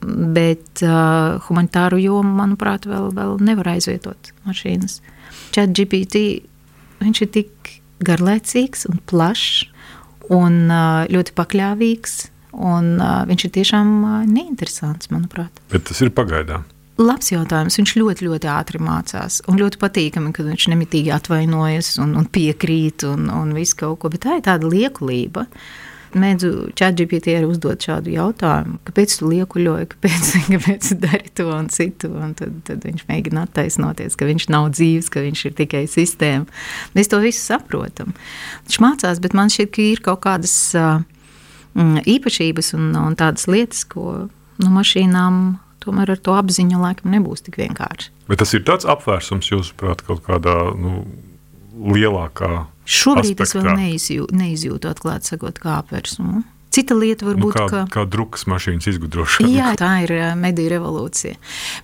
Bet 0.01 0.83
uh, 0.83 1.37
humanitāru 1.47 1.99
jomu, 2.01 2.33
manuprāt, 2.35 2.87
vēl, 2.89 3.11
vēl 3.15 3.37
nevar 3.45 3.75
aizvietot 3.75 4.33
mašīnas. 4.47 4.99
Chat 5.55 5.71
GPT 5.77 6.25
viņš 6.99 7.21
ir 7.23 7.31
tik 7.31 7.71
garlaicīgs 8.03 8.87
un 8.89 8.99
plašs 9.07 9.65
un 10.33 10.65
uh, 10.67 11.05
ļoti 11.11 11.35
pakļāvīgs. 11.37 12.17
Un, 12.55 12.95
uh, 13.03 13.23
viņš 13.27 13.47
ir 13.47 13.55
tiešām 13.57 13.95
uh, 14.01 14.19
neinteresants, 14.27 15.11
manuprāt. 15.11 15.63
Bet 15.71 15.87
tas 15.89 15.99
ir 16.03 16.11
pagaidām. 16.15 16.67
Labs 16.99 17.33
jautājums. 17.33 17.75
Viņš 17.79 17.95
ļoti, 17.99 18.27
ļoti 18.29 18.51
ātri 18.51 18.79
mācās. 18.79 19.41
Un 19.51 19.59
ļoti 19.59 19.79
patīkami, 19.81 20.31
ka 20.35 20.45
viņš 20.47 20.69
nemitīgi 20.71 21.11
atvainojas 21.11 21.97
un, 22.03 22.15
un 22.19 22.27
piekrīt 22.31 23.03
un, 23.07 23.27
un 23.31 23.51
visu 23.55 23.81
kaut 23.83 23.99
ko. 24.03 24.11
Bet 24.13 24.23
tā 24.23 24.39
ir 24.39 24.47
tāda 24.47 24.71
liekulība. 24.71 25.43
Uh, 25.43 25.83
mēdzu 26.19 26.51
ChatGPT 26.77 27.35
arī 27.37 27.49
uzdot 27.49 27.83
šādu 27.85 28.13
jautājumu, 28.13 28.77
kāpēc 28.87 29.15
tu 29.19 29.29
liekuļoji, 29.31 29.89
kāpēc, 29.93 30.29
kāpēc 30.53 30.91
dari 31.01 31.33
to 31.37 31.49
un 31.53 31.69
citu. 31.73 32.11
Un 32.15 32.35
tad, 32.37 32.55
tad 32.67 32.85
viņš 32.87 33.05
mēģina 33.09 33.45
attaisnoties, 33.47 34.17
ka 34.19 34.29
viņš 34.29 34.47
nav 34.53 34.69
dzīves, 34.75 35.11
ka 35.13 35.25
viņš 35.25 35.43
ir 35.49 35.57
tikai 35.59 35.83
sistēma. 35.91 36.47
Mēs 36.97 37.11
to 37.11 37.19
visu 37.23 37.43
saprotam. 37.43 38.15
Viņš 38.67 38.79
mācās, 38.83 39.21
bet 39.23 39.37
man 39.37 39.53
šķiet, 39.53 39.73
ka 39.75 39.85
ir 39.85 40.03
kaut 40.05 40.23
kādas 40.25 40.55
uh, 40.79 41.03
īpašības 42.15 42.73
un, 42.77 42.89
un 42.99 43.19
tādas 43.19 43.49
lietas, 43.51 43.83
ko 43.87 44.27
nu, 44.29 44.71
mašīnām 44.71 45.57
tomēr 45.85 46.15
ar 46.15 46.21
to 46.21 46.35
apziņu 46.37 46.81
laikam 46.81 47.13
nebūs 47.13 47.45
tik 47.45 47.59
vienkārši. 47.61 48.11
Bet 48.29 48.41
tas 48.41 48.55
ir 48.57 48.63
tāds 48.65 48.87
apvērsums, 48.89 49.51
jūsuprāt, 49.51 50.01
kaut 50.07 50.23
kādā 50.25 50.55
nu, 50.73 51.03
lielākā 51.75 52.65
Šobrīd 52.85 53.39
aspektā. 53.41 53.43
es 53.43 53.55
vēl 53.55 53.79
neizjūtu, 53.81 54.41
neizjūtu 54.41 54.91
atklāti 54.91 55.33
sakot, 55.33 55.59
kāpēc. 55.61 56.17
Nu, 56.21 56.43
Cita 56.75 56.95
lieta 56.97 57.23
var 57.23 57.37
būt, 57.39 57.55
nu, 57.55 57.55
kā, 57.55 57.65
ka. 57.71 57.81
Kā 57.93 58.03
drukas 58.09 58.43
mašīnas 58.51 58.89
izgudrošana. 58.91 59.47
Jā, 59.47 59.71
tā 59.79 59.91
ir 60.03 60.11
mediju 60.35 60.73
revolūcija. 60.73 61.37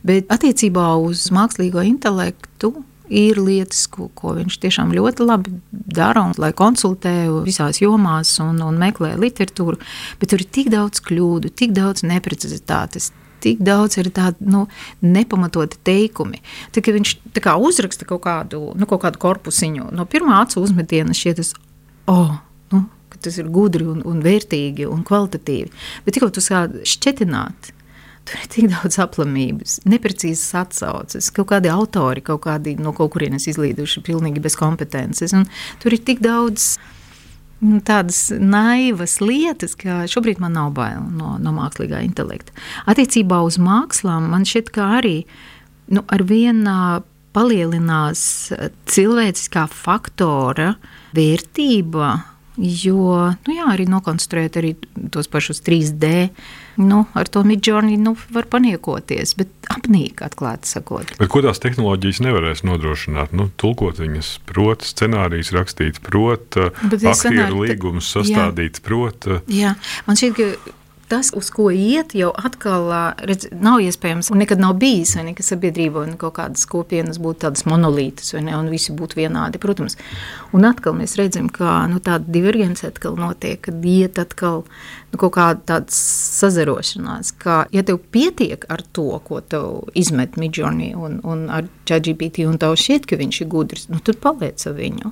Bet 0.04 0.28
attiecībā 0.34 0.90
uz 1.00 1.30
mākslīgo 1.32 1.86
intelektu 1.88 2.74
ir 3.12 3.40
lietas, 3.40 3.86
ko, 3.92 4.10
ko 4.16 4.36
viņš 4.38 4.58
tiešām 4.64 4.92
ļoti 4.96 5.28
labi 5.28 5.54
dara, 5.72 6.26
un, 6.28 6.36
lai 6.40 6.52
konsultē 6.56 7.14
visās 7.46 7.82
jomās 7.84 8.34
un, 8.44 8.60
un 8.64 8.80
meklē 8.80 9.14
literatūru. 9.20 9.80
Bet 10.20 10.32
tur 10.32 10.44
ir 10.44 10.52
tik 10.60 10.72
daudz 10.74 11.04
kļūdu, 11.04 11.52
tik 11.56 11.76
daudz 11.76 12.06
neprecizitātes, 12.08 13.12
tik 13.44 13.64
daudz 13.66 13.98
ir 14.02 14.12
tādu 14.16 14.48
nu, 14.54 14.64
nepamatoti 15.02 15.82
teikumi. 15.88 16.42
Tad, 16.72 16.84
kad 16.86 16.98
viņš 16.98 17.16
kā, 17.42 17.58
uzraksta 17.58 18.08
kaut 18.10 18.24
kādu, 18.28 18.72
nu, 18.78 18.88
kaut 18.90 19.04
kādu 19.06 19.22
korpusiņu, 19.22 19.92
no 19.96 20.08
pirmā 20.10 20.42
acu 20.46 20.64
uzmetiena 20.64 21.16
šķiet, 21.18 21.42
tas, 21.42 21.54
oh, 22.12 22.38
nu, 22.74 22.86
tas 23.22 23.38
ir 23.38 23.52
gudri 23.54 23.86
un, 23.90 24.02
un 24.08 24.24
vērtīgi 24.26 24.88
un 24.90 25.06
kvalitatīvi. 25.08 25.70
Bet 26.06 26.18
tikko 26.18 26.32
tu 26.34 26.44
sāc 26.44 26.82
šķetināt, 26.88 27.74
Tur 28.22 28.38
ir 28.38 28.50
tik 28.54 28.68
daudz 28.70 29.00
aplamības, 29.02 29.80
neprecīzas 29.90 30.54
atsauces, 30.60 31.32
kaut 31.34 31.50
kādi 31.50 31.72
autori 31.74 32.22
kaut 32.24 32.44
kādi 32.46 32.76
no 32.78 32.94
kaut 32.96 33.16
kurienes 33.16 33.48
izlīduši, 33.50 34.04
pilnīgi 34.06 34.44
bez 34.44 34.56
kompetences. 34.60 35.34
Un 35.34 35.48
tur 35.82 35.96
ir 35.96 36.04
tik 36.06 36.22
daudz 36.24 36.76
tādas 37.86 38.32
naivas 38.34 39.20
lietas, 39.22 39.76
ka 39.78 40.04
šobrīd 40.10 40.42
man 40.42 40.58
nav 40.58 40.74
bail 40.78 41.06
no, 41.14 41.36
no 41.42 41.54
mākslīgā 41.56 42.02
intelekta. 42.08 42.56
Attiecībā 42.90 43.42
uz 43.46 43.60
mākslām 43.62 44.32
man 44.34 44.48
šķiet, 44.48 44.74
ka 44.74 44.90
arī 45.02 45.16
nu, 45.94 46.04
ar 46.08 46.26
vienu 46.26 46.76
palielinās 47.32 48.24
cilvēciskā 48.92 49.70
faktora 49.72 50.74
vērtība 51.16 52.18
Jo 52.62 53.32
nu 53.48 53.54
jā, 53.56 53.66
arī 53.72 53.86
nokonstruēt 53.90 54.58
arī 54.60 54.74
tos 55.14 55.30
pašus 55.32 55.64
3D. 55.64 56.30
Nu, 56.80 57.04
ar 57.18 57.28
to 57.32 57.44
midžurnī 57.48 57.98
nu, 58.00 58.14
var 58.32 58.48
paniekoties, 58.52 59.36
bet 59.40 59.72
apnīk, 59.74 60.24
atklāti 60.26 60.70
sakot. 60.72 61.16
Bet 61.20 61.32
ko 61.32 61.44
tās 61.44 61.60
tehnoloģijas 61.64 62.22
nevarēs 62.24 62.64
nodrošināt? 62.68 63.36
Nu, 63.36 63.50
tulkot 63.62 64.00
viņas, 64.02 64.34
prot, 64.48 64.86
scenārijus 64.88 65.52
rakstīt, 65.56 66.00
prot, 66.06 66.56
aktieru 66.58 67.66
līgumus 67.66 68.12
sastādīt, 68.16 68.80
jā. 68.80 68.86
prot. 68.88 69.32
Jā, 69.52 69.76
man 70.08 70.20
šķiet, 70.20 70.38
ka 70.38 70.78
tas, 71.12 71.32
uz 71.36 71.50
ko 71.52 71.68
iet, 71.76 72.14
jau 72.16 72.30
atkal 72.32 72.88
redz, 73.28 73.50
nav 73.52 73.82
iespējams, 73.84 74.32
nekad 74.38 74.62
nav 74.64 74.78
bijis, 74.80 75.14
vai 75.18 75.26
ne, 75.28 75.34
ka 75.36 75.44
sabiedrība 75.44 76.06
un 76.06 76.16
kaut 76.20 76.38
kādas 76.38 76.64
kopienas 76.70 77.20
būtu 77.22 77.44
tādas 77.46 77.66
monolītas, 77.68 78.32
vai 78.36 78.46
ne, 78.48 78.56
un 78.56 78.70
visi 78.72 78.96
būtu 78.96 79.20
vienādi, 79.20 79.60
protams. 79.62 79.98
Un 80.56 80.68
atkal 80.70 80.96
mēs 80.96 81.18
redzam, 81.20 81.50
ka 81.52 81.82
nu, 81.92 82.00
tāda 82.04 82.32
divergence 82.32 82.88
atkal 82.88 83.20
notiek, 83.20 83.60
kad 83.68 83.84
iet 83.88 84.22
atkal 84.22 84.64
nu, 84.64 85.20
kaut 85.20 85.36
kāda 85.36 85.82
sazarošanās, 85.92 87.34
ka, 87.42 87.66
ja 87.76 87.84
tev 87.88 88.00
pietiek 88.16 88.64
ar 88.72 88.86
to, 88.96 89.10
ko 89.28 89.42
tev 89.44 89.92
izmet 90.00 90.40
Midjourney 90.40 90.96
un, 90.96 91.20
un 91.28 91.48
ar 91.52 91.68
ChatGPT, 91.90 92.48
un 92.48 92.60
tev 92.62 92.78
šķiet, 92.80 93.10
ka 93.12 93.20
viņš 93.20 93.44
ir 93.44 93.52
gudrs, 93.52 93.88
nu, 93.92 94.00
tad 94.00 94.24
paliec 94.24 94.64
ar 94.68 94.80
viņu. 94.80 95.12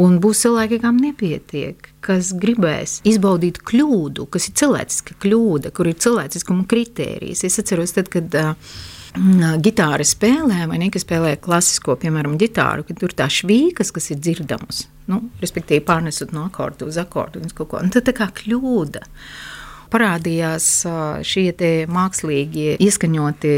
Un 0.00 0.18
būs 0.22 0.40
cilvēki, 0.42 0.80
kam 0.82 0.98
nepietiek, 0.98 1.90
kas 2.02 2.32
gribēs 2.40 2.98
izbaudīt 3.06 3.60
kļūdu, 3.62 4.26
kas 4.32 4.48
ir 4.50 4.58
cilvēciska 4.58 5.14
kļūda, 5.22 5.70
kur 5.76 5.90
ir 5.90 6.00
cilvēciskuma 6.02 6.66
kritērijas. 6.70 7.44
Es 7.46 7.60
atceros, 7.62 7.94
tad, 7.94 8.10
kad 8.10 8.34
uh, 8.40 8.56
ģitāra 9.14 10.04
spēlē, 10.06 10.64
vai 10.66 10.80
ne, 10.82 10.90
kas 10.90 11.04
spēlē 11.06 11.36
klasisko, 11.42 11.94
piemēram, 12.02 12.34
ģitāru, 12.40 12.86
kad 12.88 12.98
tur 12.98 13.14
tā 13.14 13.28
švīkas, 13.30 13.92
kas 13.94 14.10
ir 14.10 14.18
dzirdamas, 14.18 14.88
nu, 15.10 15.20
respektīvi 15.42 15.84
pārnesot 15.86 16.34
no 16.34 16.48
akordu 16.48 16.88
uz 16.90 16.98
akordu 16.98 17.42
un 17.42 17.52
kaut 17.54 17.70
ko, 17.70 17.82
un 17.82 17.92
tad 17.94 18.08
tā 18.08 18.14
kā 18.16 18.26
kļūda 18.34 19.04
parādījās 19.94 20.66
šie 21.22 21.52
mākslīgi 21.86 22.74
ieskaņoti 22.82 23.54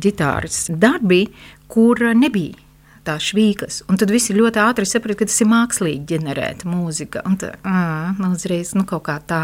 ģitāras 0.00 0.70
darbi, 0.72 1.26
kur 1.68 2.00
nebija 2.16 2.67
tās 3.08 3.30
švīkas. 3.32 3.82
Un 3.88 4.00
tad 4.00 4.12
visi 4.14 4.36
ļoti 4.36 4.62
ātri 4.62 4.88
saprata, 4.88 5.22
ka 5.22 5.30
tas 5.30 5.40
ir 5.42 5.50
mākslīgi 5.50 6.04
ģenerēta 6.12 6.68
mūzika. 6.68 7.24
Un 7.28 7.38
tā, 7.40 7.54
uh, 7.62 8.28
uzreiz 8.30 8.74
nu, 8.78 8.86
kaut 8.88 9.06
kā 9.08 9.18
tā. 9.28 9.42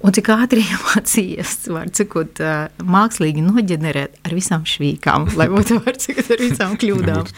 Un 0.00 0.14
cik 0.16 0.30
ātri 0.32 0.62
iemācījies, 0.70 1.54
var 1.74 1.90
cikot, 1.92 2.40
mākslīgi 2.88 3.42
noģenerēt 3.44 4.20
ar 4.24 4.34
visām 4.36 4.64
švīkām, 4.68 5.28
lai 5.36 5.48
būtu, 5.52 5.80
var 5.84 5.98
cikot, 6.00 6.30
ar 6.32 6.40
visām 6.40 6.76
kļūdām. 6.80 7.28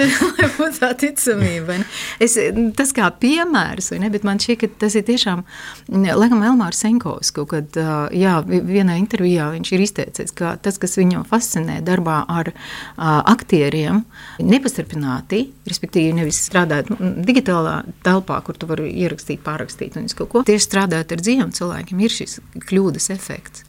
tad, 0.00 0.14
lai 0.38 0.48
būtu 0.56 0.80
tā 0.80 0.92
ticamība. 1.02 1.78
Es, 2.24 2.38
tas 2.78 2.94
kā 2.96 3.10
piemērs, 3.20 3.92
vai 3.92 4.00
ne, 4.04 4.12
bet 4.14 4.24
man 4.28 4.40
šķiet, 4.40 4.60
ka 4.62 4.86
tas 4.86 4.96
ir 4.98 5.04
tiešām, 5.08 5.44
laikam, 5.92 6.44
Elmārs 6.48 6.80
Senkovs, 6.80 7.32
kaut 7.36 7.52
kad, 7.52 7.76
jā, 8.16 8.38
vienā 8.46 8.96
intervijā 9.00 9.50
viņš 9.56 9.74
ir 9.76 9.84
izteicis, 9.84 10.32
ka 10.36 10.54
tas, 10.62 10.80
kas 10.80 10.96
viņu 11.00 11.26
fascinē 11.28 11.80
darbā 11.84 12.22
ar 12.28 12.52
aktieriem, 12.96 14.00
nepastarpināti, 14.40 15.44
respektīvi 15.68 16.16
nevis 16.16 16.40
strādāt 16.48 16.88
digitālā 16.98 17.82
telpā, 18.06 18.40
kur 18.46 18.56
tu 18.56 18.68
vari 18.70 18.88
ierakstīt, 19.04 19.42
pārrakstīt 19.44 19.98
un 20.00 20.08
kaut 20.16 20.32
ko, 20.32 20.44
tieši 20.48 20.64
strādāt 20.64 21.12
ar 21.12 21.22
dzīviem 21.22 21.52
cilvēkiem 21.54 21.97
ir 22.04 22.14
šis 22.14 22.38
kļūdas 22.68 23.10
efekts. 23.14 23.64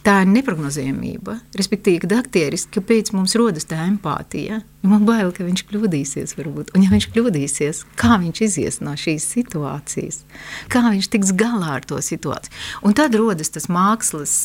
Tā 0.00 0.22
ir 0.22 0.30
neparedzējumība. 0.32 1.34
Respektīvi, 1.60 2.00
kad 2.06 2.14
aktieris, 2.22 2.64
kāpēc 2.72 3.10
mums 3.12 3.34
rodas 3.36 3.68
tā 3.68 3.82
empātija? 3.84 4.62
Jo 4.80 4.92
man 4.94 5.04
bail, 5.04 5.28
ka 5.36 5.44
viņš 5.44 5.66
kļūdīsies, 5.68 6.32
varbūt. 6.38 6.72
Un, 6.72 6.86
ja 6.86 6.92
viņš 6.92 7.10
kļūdīsies, 7.12 7.82
kā 8.00 8.16
viņš 8.22 8.40
izies 8.46 8.80
no 8.80 8.94
šīs 8.96 9.26
situācijas, 9.34 10.22
kā 10.72 10.86
viņš 10.86 11.10
tiks 11.12 11.34
galā 11.36 11.76
ar 11.76 11.84
to 11.84 12.00
situāciju. 12.00 12.56
Un 12.80 12.96
tad 12.96 13.18
rodas 13.20 13.52
tas 13.52 13.68
mākslas 13.68 14.38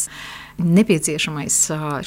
nepieciešamais 0.62 1.56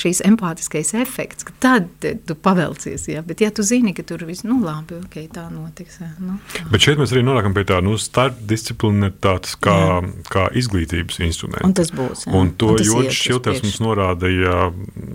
šīs 0.01 0.23
empātiskais 0.27 0.95
efekts, 0.99 1.47
ka 1.49 1.55
tad 1.63 1.89
tu 2.01 2.37
pavelcies. 2.39 3.09
Ja? 3.11 3.23
Bet, 3.27 3.43
ja 3.45 3.51
tu 3.55 3.65
zini, 3.67 3.93
ka 3.97 4.05
tur 4.09 4.25
viss 4.29 4.47
nu, 4.47 4.59
labi, 4.65 4.99
okay, 5.03 5.27
tā 5.33 5.47
notiks. 5.53 6.01
Ja? 6.03 6.11
Nu, 6.23 6.39
tā. 6.55 6.65
Bet 6.73 6.85
šeit 6.85 7.01
mēs 7.01 7.13
arī 7.15 7.25
nonākam 7.27 7.57
pie 7.57 7.67
tā 7.69 7.81
nu, 7.85 7.99
starpdisciplinaritātes 8.01 9.59
kā, 9.65 9.77
jā. 9.77 9.99
kā 10.33 10.47
izglītības 10.59 11.21
instrumenta. 11.27 11.67
Un 11.69 11.77
tas 11.77 11.93
būs. 11.95 12.27
Jā. 12.27 12.35
Un 12.39 12.55
to 12.61 12.75
Joņš 12.81 13.23
Šilters 13.29 13.65
mums 13.67 13.81
norādīja 13.85 14.71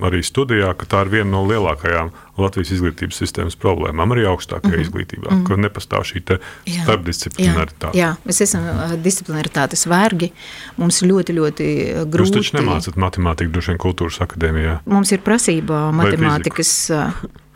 arī 0.06 0.22
studijā, 0.26 0.74
ka 0.78 0.90
tā 0.90 1.06
ir 1.08 1.14
viena 1.18 1.32
no 1.34 1.44
lielākajām 1.50 2.14
Latvijas 2.38 2.72
izglītības 2.74 3.20
sistēmas 3.22 3.58
problēmām, 3.62 4.16
arī 4.16 4.26
augstākajā 4.26 4.72
mm 4.72 4.80
-hmm. 4.80 4.86
izglītībā, 4.88 5.30
mm 5.30 5.38
-hmm. 5.38 5.48
ka 5.48 5.56
nepastāv 5.56 6.06
šī 6.10 6.24
starpdisciplinaritāte. 6.84 7.94
Jā, 7.94 8.08
jā, 8.08 8.16
mēs 8.26 8.42
esam 8.42 8.64
uh, 8.66 8.96
disciplinaritātes 9.04 9.86
vergi. 9.90 10.32
Mums 10.78 11.04
ļoti, 11.04 11.38
ļoti 11.40 11.68
grūti. 12.10 12.26
Jūs 12.26 12.36
taču 12.38 12.58
nemācat 12.58 12.96
matemātiku 12.96 13.52
droši 13.52 13.72
vien 13.72 13.78
kultūras 13.78 14.22
akadēmijā. 14.26 14.80
Mums 14.86 15.12
ir 15.12 15.22
prasība 15.22 15.92
matemātikas. 15.92 16.92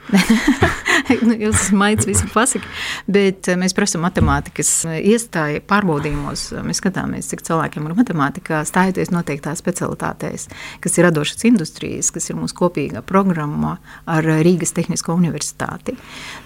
nu, 1.27 1.35
jūs 1.39 1.69
maigs 1.77 2.07
visu 2.07 2.27
pasaki, 2.33 2.67
bet 3.09 3.47
eh, 3.47 3.57
mēs 3.59 3.75
prasām 3.77 4.03
matemātikas 4.05 4.71
eh, 4.87 4.99
iestāju 5.13 5.63
pārbaudījumos. 5.69 6.49
Mēs 6.65 6.81
skatāmies, 6.81 7.29
cik 7.31 7.43
cilvēkiem 7.47 7.87
ir 7.87 7.95
matemātikā 7.97 8.61
stājoties 8.67 9.11
noteiktās 9.13 9.61
specialitātēs, 9.63 10.47
kas 10.83 10.97
ir 10.97 11.07
radošas 11.07 11.47
industrijas, 11.49 12.11
kas 12.15 12.29
ir 12.31 12.39
mūsu 12.39 12.57
kopīgā 12.57 13.03
programma 13.07 13.77
ar 14.09 14.27
Rīgas 14.45 14.75
Tehnisko 14.75 15.15
universitāti. 15.17 15.95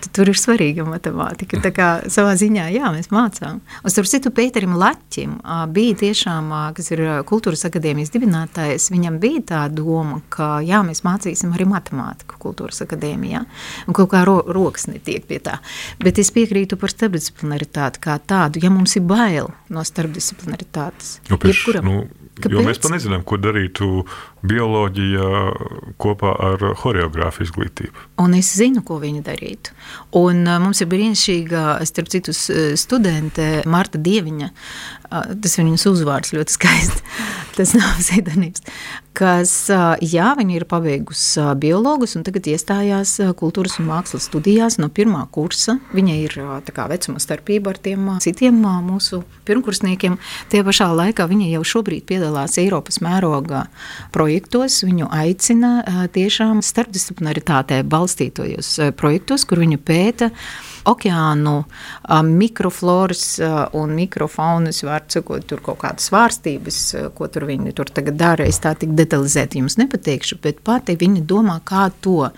Tad 0.03 0.13
tur 0.15 0.31
ir 0.31 0.39
svarīga 0.39 0.85
matemātika. 0.87 1.61
Tā 1.63 1.73
kā 1.75 1.89
savā 2.11 2.35
ziņā, 2.39 2.69
jā, 2.75 2.91
mēs 2.93 3.11
mācām. 3.13 3.61
Un 3.81 3.93
starp 3.93 4.09
citu 4.09 4.33
Pēterim 4.35 4.75
Laķim 4.79 5.37
bija 5.73 5.97
tiešām, 6.03 6.51
kas 6.77 6.91
ir 6.93 7.03
kultūras 7.29 7.65
akadēmijas 7.69 8.13
dibinātājs, 8.13 8.89
viņam 8.93 9.19
bija 9.21 9.45
tā 9.53 9.63
doma, 9.73 10.21
ka 10.33 10.59
jā, 10.65 10.81
mēs 10.85 11.03
mācīsim 11.07 11.53
arī 11.55 11.67
matemātiku 11.69 12.39
kultūras 12.41 12.83
akadēmijā 12.85 13.43
un 13.87 13.97
kaut 13.97 14.11
kā 14.13 14.23
ro, 14.27 14.39
rokas 14.55 14.87
netiek 14.91 15.25
pie 15.27 15.39
tā. 15.43 15.59
Bet 16.01 16.21
es 16.21 16.31
piekrītu 16.35 16.79
par 16.81 16.93
starpdisciplinaritāti 16.93 18.03
kā 18.03 18.17
tādu, 18.19 18.61
ja 18.63 18.71
mums 18.73 18.95
ir 18.99 19.05
bail 19.07 19.51
no 19.71 19.85
starpdisciplinaritātes. 19.87 21.19
Nu, 21.29 21.39
pēc, 21.41 21.67
nu? 21.85 22.03
Jo 22.49 22.63
mēs 22.65 22.79
pat 22.81 22.95
nezinām, 22.95 23.25
ko 23.27 23.37
darītu 23.37 24.05
bioloģija 24.47 25.27
kopā 26.01 26.31
ar 26.49 26.65
choreogrāfu 26.81 27.45
izglītību. 27.45 28.07
Un 28.23 28.35
es 28.37 28.53
zinu, 28.57 28.83
ko 28.85 28.99
viņi 29.01 29.23
darītu. 29.25 29.75
Un 30.17 30.43
uh, 30.47 30.57
mums 30.63 30.81
ir 30.81 30.89
brīnišķīga, 30.91 31.65
starp 31.89 32.11
citu, 32.13 32.35
studente 32.35 33.61
Marta 33.69 34.01
Dieviņa. 34.01 34.51
Uh, 35.11 35.33
tas 35.43 35.57
ir 35.57 35.67
viņas 35.67 35.87
uzvārds 35.91 36.35
ļoti 36.35 36.57
skaisti. 36.57 37.05
tas 37.57 37.73
nav 37.77 37.97
pseidonīms. 38.01 38.63
Kas, 39.11 39.51
uh, 39.73 39.99
jā, 39.99 40.29
viņa 40.37 40.53
ir 40.55 40.65
pabeigusi 40.71 41.41
uh, 41.41 41.51
biologus 41.59 42.15
un 42.15 42.23
tagad 42.23 42.47
iestājās 42.47 43.17
uh, 43.19 43.33
kultūras 43.35 43.75
un 43.81 43.89
mākslas 43.89 44.29
studijās 44.29 44.77
no 44.79 44.87
pirmā 44.87 45.25
kursa. 45.35 45.75
Viņa 45.91 46.15
ir 46.15 46.37
uh, 46.39 46.53
kā 46.71 46.87
vecuma 46.87 47.19
starpība 47.19 47.73
ar 47.73 47.81
tiem 47.83 48.07
uh, 48.07 48.21
citiem 48.23 48.61
uh, 48.63 48.79
mūsu 48.85 49.19
pirmkursniekiem. 49.49 50.15
Tie 50.53 50.63
pašā 50.63 50.87
laikā 50.95 51.27
viņa 51.27 51.49
jau 51.57 51.65
šobrīd 51.73 52.07
piedalās 52.07 52.55
Eiropas 52.61 53.01
mēroga 53.03 53.65
projektos. 54.31 54.79
Viņu 54.87 55.09
aicina 55.11 55.83
tiešām 56.15 56.61
starpdisciplinaritātē 56.63 57.81
balstītojos 57.83 58.93
projektos, 58.95 59.43
kur 59.45 59.59
viņa 59.59 59.79
pēta 59.83 60.31
okeānu 60.87 61.65
mikrofloras 62.25 63.25
un 63.77 63.91
mikrofaunas, 63.93 64.79
var 64.87 65.03
cikot 65.11 65.45
tur 65.49 65.61
kaut 65.61 65.81
kādas 65.83 66.07
svārstības, 66.09 66.79
ko 67.13 67.27
tur 67.27 67.45
viņi 67.49 67.73
tur 67.77 67.91
tagad 67.91 68.17
dara. 68.17 68.47
Es 68.49 68.61
tā 68.63 68.73
tik 68.79 68.95
detalizēti 68.97 69.61
jums 69.61 69.77
nepateikšu, 69.81 70.39
bet 70.41 70.63
pati 70.65 70.95
viņa 70.97 71.25
domā, 71.27 71.59
kā 71.67 71.89
to 72.01 72.31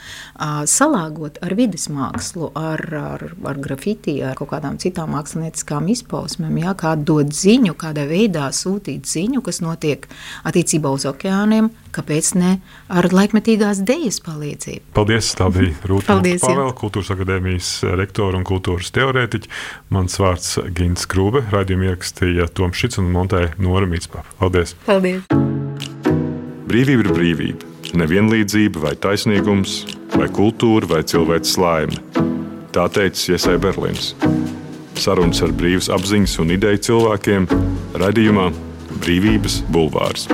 salāgot 0.67 1.39
ar 1.45 1.55
vidas 1.55 1.87
mākslu, 1.93 2.49
ar, 2.57 2.83
ar, 2.99 3.27
ar 3.31 3.61
grafiti, 3.63 4.17
ar 4.25 4.35
kaut 4.39 4.51
kādām 4.55 4.81
citām 4.81 5.13
mākslinieckām 5.15 5.87
izpausmēm, 5.93 6.57
jā, 6.65 6.75
kā 6.79 6.97
dot 6.97 7.31
ziņu, 7.37 7.77
kādā 7.79 8.09
veidā 8.09 8.49
sūtīt 8.51 9.07
ziņu, 9.07 9.45
kas 9.45 9.63
notiek 9.63 10.09
attiecībā 10.43 10.91
uz 10.91 11.07
okeāniem, 11.07 11.71
kāpēc 11.93 12.33
ne 12.39 12.53
ar 12.89 13.07
laikmetīgās 13.13 13.83
dejas 13.87 14.19
palīdzību. 14.25 14.93
Paldies, 14.97 15.31
tā 15.37 15.49
bija 15.53 15.75
Rūta 15.89 16.17
Pāvēla, 16.19 16.71
Kultūras 16.77 17.13
akadēmijas 17.15 17.71
rektora 17.99 18.39
un 18.39 18.47
kultūras 18.47 18.91
teorētiķa. 18.95 19.51
Mans 19.93 20.19
vārds 20.21 20.57
Gins 20.75 21.07
Krūbe, 21.09 21.45
raidījumu 21.53 21.89
ierakstīja 21.91 22.49
Toms 22.57 22.79
Šits 22.79 23.01
un 23.01 23.11
montēja 23.13 23.53
Nora 23.61 23.89
Mītspā. 23.89 24.25
Paldies! 24.41 24.75
Paldies! 24.87 25.25
Brīvība 26.69 27.03
ir 27.05 27.11
brīvība, 27.13 27.67
nevienlīdzība 27.99 28.81
vai 28.81 28.93
taisnīgums, 28.97 29.83
vai 30.15 30.29
kultūra 30.33 30.89
vai 30.89 31.03
cilvēks 31.05 31.57
laime. 31.61 31.99
Tā 32.73 32.87
teica 32.89 33.35
Iesai 33.35 33.59
Berlīns. 33.61 34.13
Sarunas 34.97 35.43
ar 35.45 35.53
brīvas 35.53 35.91
apziņas 35.93 36.39
un 36.41 36.55
ideju 36.55 36.81
cilvēkiem- 36.89 37.49
radījumā 38.01 38.49
Brīvības 39.03 39.61
bulvārs. 39.73 40.29